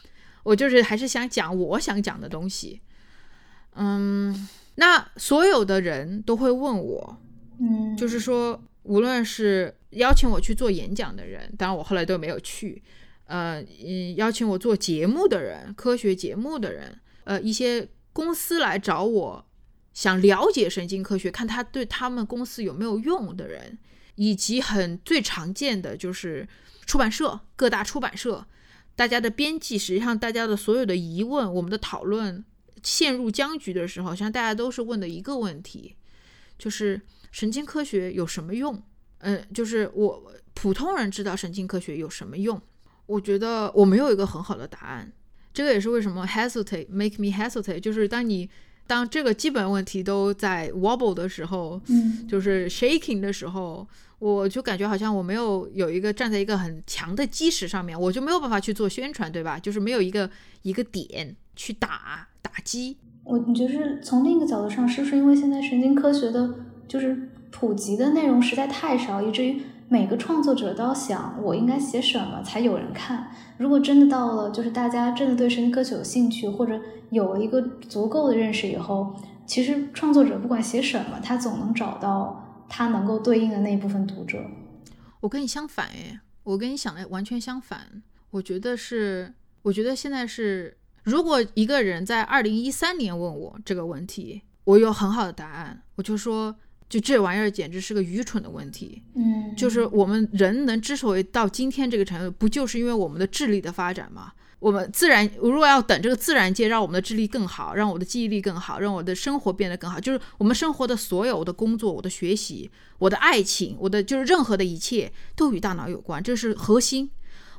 [0.45, 2.83] 我就是还是想讲我想讲的东西，
[3.75, 7.17] 嗯，那所有的人都会问我，
[7.59, 9.75] 嗯，就是说无论是。
[9.93, 12.83] 邀请我去做演讲的人，当然我后来都没有去。
[13.27, 19.47] 呃，嗯，邀请我做节目的人，科学节目的人，呃，一些公司来找我，
[19.95, 23.79] 想了解神经科学，看他对他们公司有没有用的人，
[24.17, 26.47] 以及很最常见的就是
[26.85, 28.45] 出版社，各大出版社，
[28.97, 32.45] 大家的编辑，实际上大家的所有的疑问，我们的讨论
[32.83, 35.97] 陷入僵局的时候，像大家都是问的一个问题，
[36.59, 38.83] 就是神经科学有什么用？
[39.23, 40.23] 嗯，就是我
[40.55, 42.61] 普通人知道神经科学有什么用？
[43.07, 45.11] 我觉得我没有一个很好的答案。
[45.53, 48.49] 这个也是为什么 hesitate make me hesitate，就是当你
[48.87, 53.87] 当这个基本问题都在 wobble 的时候，嗯，就是 shaking 的时候，
[54.19, 59.59] 我就感觉好像我没有有一个站在一个很强的基石上面，我就没有办法去做宣传，对吧？
[59.59, 60.31] 就是没有一个
[60.63, 62.97] 一个点去打打击。
[63.25, 66.55] 我你觉得从另一个角度上，是不是因为现在神经科学的，
[66.89, 67.29] 就是？
[67.53, 73.31] 普及的内容实在太少，以至于每个创作者都要想我应该写什么才有人看。
[73.59, 76.81] 如果真的到了，就是大家真的对神经科学有兴趣，或者
[77.11, 79.15] 有一个足够的认识以后，
[79.47, 84.43] 其实创作者不管写什么，他总能找到他能够对应的那一部分读者。
[85.21, 88.03] 我跟你相反诶，我跟你想的完全相反。
[88.31, 96.57] 我觉得是，我觉得现在是，如果一个人在二零一三年问我这个问题，我有很好的答案，我就说。
[96.93, 104.31] 就这玩意儿简直是个愚蠢的问题，嗯，就是我们人能之所以到今天这个程度，不就是因为我们的智力的发展吗？
[104.59, 117.11] 我们自然如果要等这个自然界让我们的智力更好，让我的记忆力更好，让我的生活变得更好，就是我们生活的所有的工作、我的学习、我的爱情、我的就是任何的一切都与大脑有关，这是核心。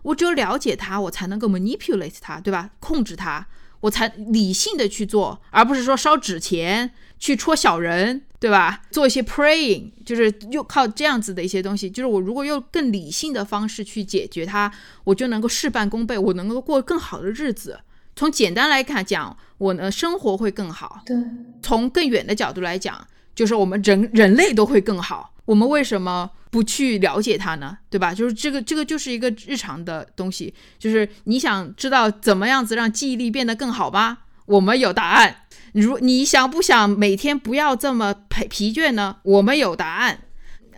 [0.04, 2.70] 我只有了解它，我才能够 manipulate 它，对吧？
[2.80, 3.48] 控制它，
[3.84, 8.24] 我才理性的去做，而不是说烧纸钱去戳小人。
[8.44, 8.82] 对吧？
[8.92, 14.70] 做一些 praying，就是又靠这样子的一些东西，就是我如果用更理性的方式去解决它，
[15.06, 17.80] 我就能够事半功倍，我能够过更好的日子。
[18.18, 21.04] 从简单来看讲，我呢生活会更好。
[21.06, 21.16] 对，
[21.62, 25.34] 从更远的角度来讲，就是我们人人类都会更好。
[25.46, 27.78] 我们为什么不去了解它呢？
[27.90, 28.14] 对吧？
[28.14, 34.20] 就是这个这个就是一个日常的东西，就是你想知道怎么样子让记忆力变得更好吗？
[34.46, 35.38] 我们有答案。
[35.74, 39.18] 如你想不想每天不要这么疲疲倦呢？
[39.24, 40.20] 我们有答案。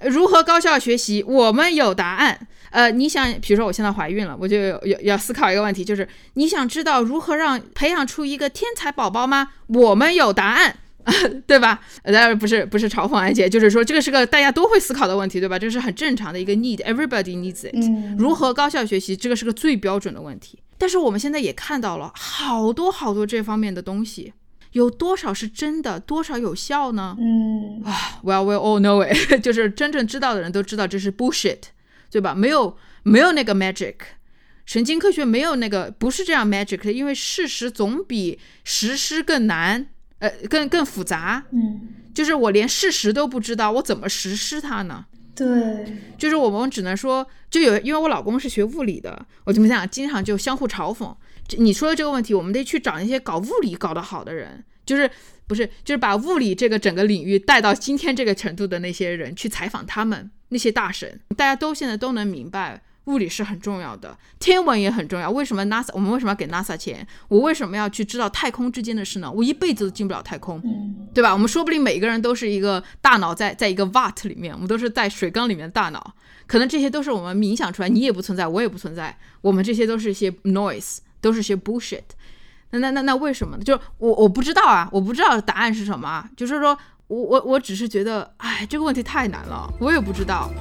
[0.04, 1.22] 如何高效学习？
[1.24, 2.48] 我们有答案。
[2.72, 9.52] 呃，你想，比如说我现在怀孕了，我就要要思考一个问题，就是你想知道如何让培养出一个天才宝宝吗？
[9.68, 10.78] 我们有答案。
[11.48, 11.80] 对吧？
[12.04, 15.58] 当然不是不是嘲讽安姐，就是说这个是个大家都会思考的问题，对吧？
[15.60, 17.76] 这是很正常的一个 need，everybody needs it。
[18.18, 20.60] 如何高效学习，这个是个最标准的问题。
[20.78, 24.34] 但是我们现在也看到了好多好多这方面的东西，
[24.74, 27.16] 有多少是真的，多少有效呢？
[27.20, 31.60] 嗯啊，Well we all know it， 就是真正知道的人都知道这是 bullshit，
[32.12, 32.34] 对吧？
[32.36, 33.96] 没有没有那个 magic。
[34.66, 39.88] 神经科学没有那个不是这样 magic 的，因为事实总比实施更难，
[40.20, 41.44] 呃，更更复杂。
[41.52, 45.06] 嗯，就是我连事实都不知道，我怎么实施它呢？
[45.36, 51.14] 对，就是我们只能说，就有因为我老公是学物理的，我怎么讲，经常就相互嘲讽。
[51.58, 55.10] 你说的这个问题，我们得去找那些搞物理搞得好的人，就是
[55.46, 62.82] 不是就是把物理这个整个领域带到今天这个程度的那些人去采访他们那些大神，大家都现在都能明白。
[63.06, 65.30] 物理是很重要的，天文也很重要。
[65.30, 67.06] 为什么 NASA 我们为什么要给 NASA 钱？
[67.28, 69.32] 我为什么要去知道太空之间的事呢？
[69.32, 70.62] 我一辈子都进不了太空，
[71.14, 71.32] 对吧？
[71.32, 76.16] 我们说不定每个人都是一个大脑在在一个 vat 里面，我们都是在水缸里面的大脑，
[76.48, 77.90] 可能这些都是我们冥想出来。
[77.90, 82.02] 你也不存在，我也不存在，我们这些都是一些 noise，都是些 bullshit。
[82.72, 83.64] 那那那那为什么呢？
[83.64, 86.28] 就我我不知道啊，我不知道答案是什么啊。
[86.36, 86.78] 就是说
[87.08, 90.52] 我我我只是觉得，哎，这个问题太难了，我也不知道。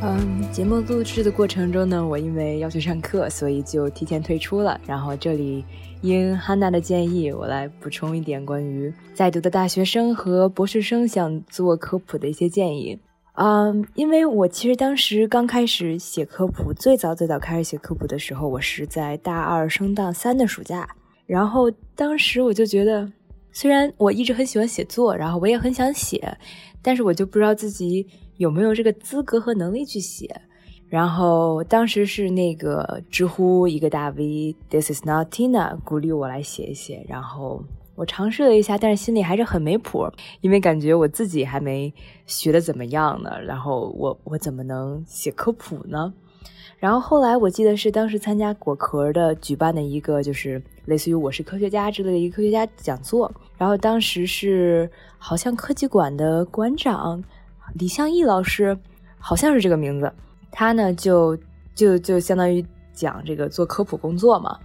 [0.00, 4.80] 嗯，节目录制的过程中呢，我因为要去上课，所以就提前退出了。
[4.86, 5.64] 然后这里
[6.02, 12.96] 因汉娜的建议，我来补充一点关于在读的大学生和博士生想做科普的一些建议。
[13.34, 20.88] 嗯，因为我其实当时刚开始写科普，最早最早开始写科普的时候，我是在大二升大三的暑假。
[21.26, 23.10] 然后当时我就觉得，
[23.50, 26.38] 虽然我一直很喜欢写作，然后我也很想写，
[26.80, 28.06] 但是我就不知道自己。
[28.38, 30.40] 有没有这个资格和能力去写？
[30.88, 37.04] 然后当时是那个知乎一个大 V，This is not Tina，鼓励我来写一写。
[37.06, 37.62] 然后
[37.94, 40.08] 我尝试了一下，但是心里还是很没谱，
[40.40, 41.92] 因为感觉我自己还没
[42.26, 43.38] 学的怎么样呢。
[43.42, 46.14] 然后我我怎么能写科普呢？
[46.78, 53.30] 然后后来我记得是当时参加果壳的举办的一个，就是类似于我是科学家之类的一个科学家讲座。
[53.58, 57.22] 然后当时是好像科技馆的馆长。
[57.74, 58.76] 李相义老师
[59.18, 60.12] 好像是这个名字，
[60.50, 61.36] 他呢就
[61.74, 64.58] 就就相当于讲这个做科普工作嘛，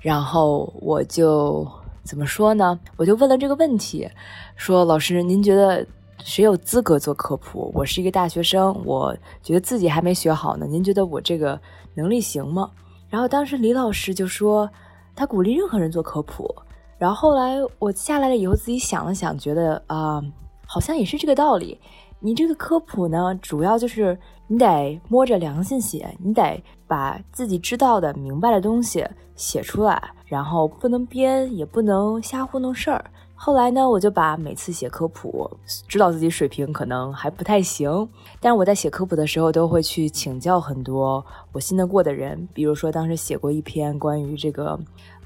[0.00, 1.66] 然后我就
[2.02, 2.78] 怎么说呢？
[2.96, 4.08] 我就问了这个问题，
[4.56, 5.86] 说老师您觉得
[6.24, 7.70] 谁有资格做科普？
[7.74, 11.60] 我是一个大学生，我觉得自己还没学好呢，您觉得我这个
[11.94, 12.70] 能力行吗？
[13.08, 14.68] 然后当时李老师就说
[15.14, 16.52] 他鼓励任何人做科普，
[16.98, 20.20] 然后后来我下来了以后自己想了想，觉得啊
[20.66, 21.78] 好像也是这个道理。
[22.20, 33.04] 你这个科普呢，主要就是你得摸着良心写，你得把自己知道的、明白的东西写出来，然后不能编，也不能瞎糊弄事儿。
[33.38, 35.48] 后来呢，我就把每次写科普，
[35.86, 38.08] 知道自己水平可能还不太行，
[38.40, 44.80] 但是我在写科普的时候都会去请教很多我信得过的人，比如说当时写过一篇关于这个，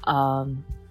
[0.05, 0.45] 呃，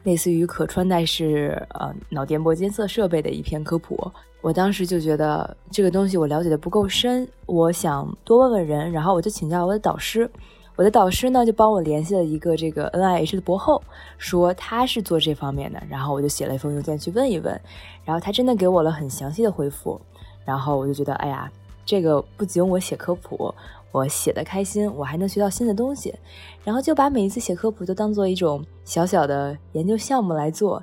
[0.04, 4.10] 类似于可穿戴式呃脑电波监测设备的一篇科普。
[4.42, 10.30] 我当时就觉得这个东西我了解的不够深，我想多问问人，然后我就请教我的导师。
[10.76, 13.82] 我的导师呢就帮我联系了一个这个 N I H 的博后，
[14.16, 17.60] 说他是做这方面的，然后我就写了一封邮件去问一问，
[18.02, 20.00] 然后他真的给我了很详细的回复，
[20.42, 21.52] 然后我就觉得，哎呀，
[21.84, 23.54] 这个不仅我写科普，
[23.92, 26.14] 我写的开心，我还能学到新的东西，
[26.64, 30.82] 然后就把每一次写科普都当做一种小小的研究项目来做，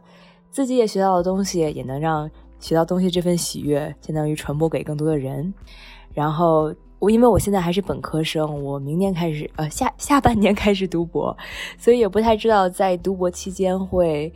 [0.51, 2.29] 自己也学到的东西也能让。
[2.59, 5.53] 学到东西这份喜悦，相当于传播给更多的人。
[6.13, 11.37] 然后我因为我现在还是本科生，我明年开始，呃，下下半年开始读博，
[11.77, 14.33] 所以也不太知道在读博期间会，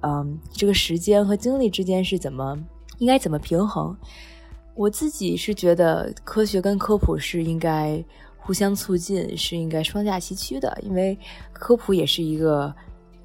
[0.00, 2.58] 嗯，这个时间和精力之间是怎么
[2.98, 3.96] 应该怎么平衡。
[4.74, 8.02] 我自己是觉得科学跟科普是应该
[8.38, 11.16] 互相促进，是应该双驾齐驱的，因为
[11.52, 12.74] 科普也是一个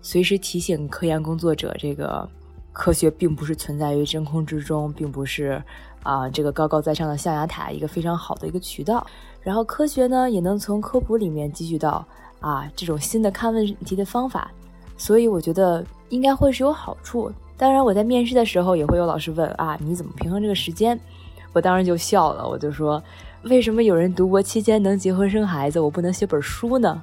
[0.01, 2.29] 随时提醒科研工作者这个。
[2.75, 5.63] 科学并不是存在于真空之中，并不是
[6.03, 9.07] 啊这个高高在上的象牙塔一个非常好的一个渠道。
[9.41, 12.05] 然后科学呢也能从科普里面汲取到
[12.41, 14.51] 啊这种新的看问题的方法，
[14.97, 17.31] 所以我觉得应该会是有好处。
[17.55, 20.99] 当然我在面试的时候也会有老师问啊你怎么平衡这个时间？
[21.53, 23.01] 我当时就笑了，我就说
[23.43, 27.01] 为什么有人读博期间能结婚生孩子，我不能写本书呢？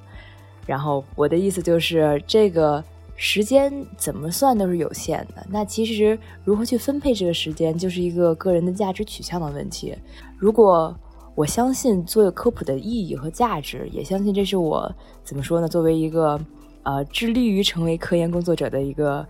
[0.67, 2.85] 然后我的意思就是这个。
[3.25, 9.95] 时间怎么算都是有限的，那其实如何去分配这个时间，就是一个个人的价值取向的问题。
[10.37, 10.93] 如果
[11.37, 14.93] 我相信做科普的意义和价值，也相信这是我
[15.23, 15.69] 怎么说呢？
[15.69, 16.37] 作为一个
[16.83, 19.25] 呃致力于成为科研工作者的一个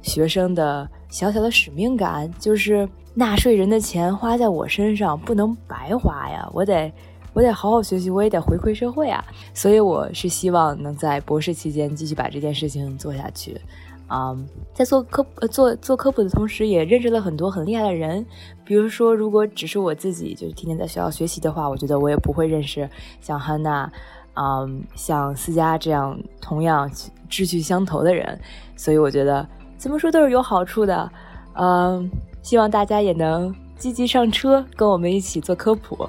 [0.00, 6.48] 学生的小小的使命感，就是纳税人的钱花在我身上不能白花呀！
[6.54, 6.90] 我得
[7.32, 9.24] 我得好好学习，我也得回馈社会啊！
[9.54, 13.60] 所以我是希望能在博士期间继续把这件事情做下去。
[14.08, 14.34] 啊，
[14.72, 18.24] 在做科呃做做科普的同时，也认识了很多很厉害的人。
[18.64, 22.88] 比如说，如果只是我自己就是天天在学校学习的话，我觉得我也不会认识
[23.20, 23.92] 像汉娜，
[24.34, 26.90] 嗯，像思佳这样同样
[27.28, 28.40] 志趣相投的人。
[28.76, 31.12] 所以我觉得怎么说都是有好处的。
[31.52, 32.10] 嗯，
[32.42, 36.08] 希望大家也能积极上车，跟我们一起做科普。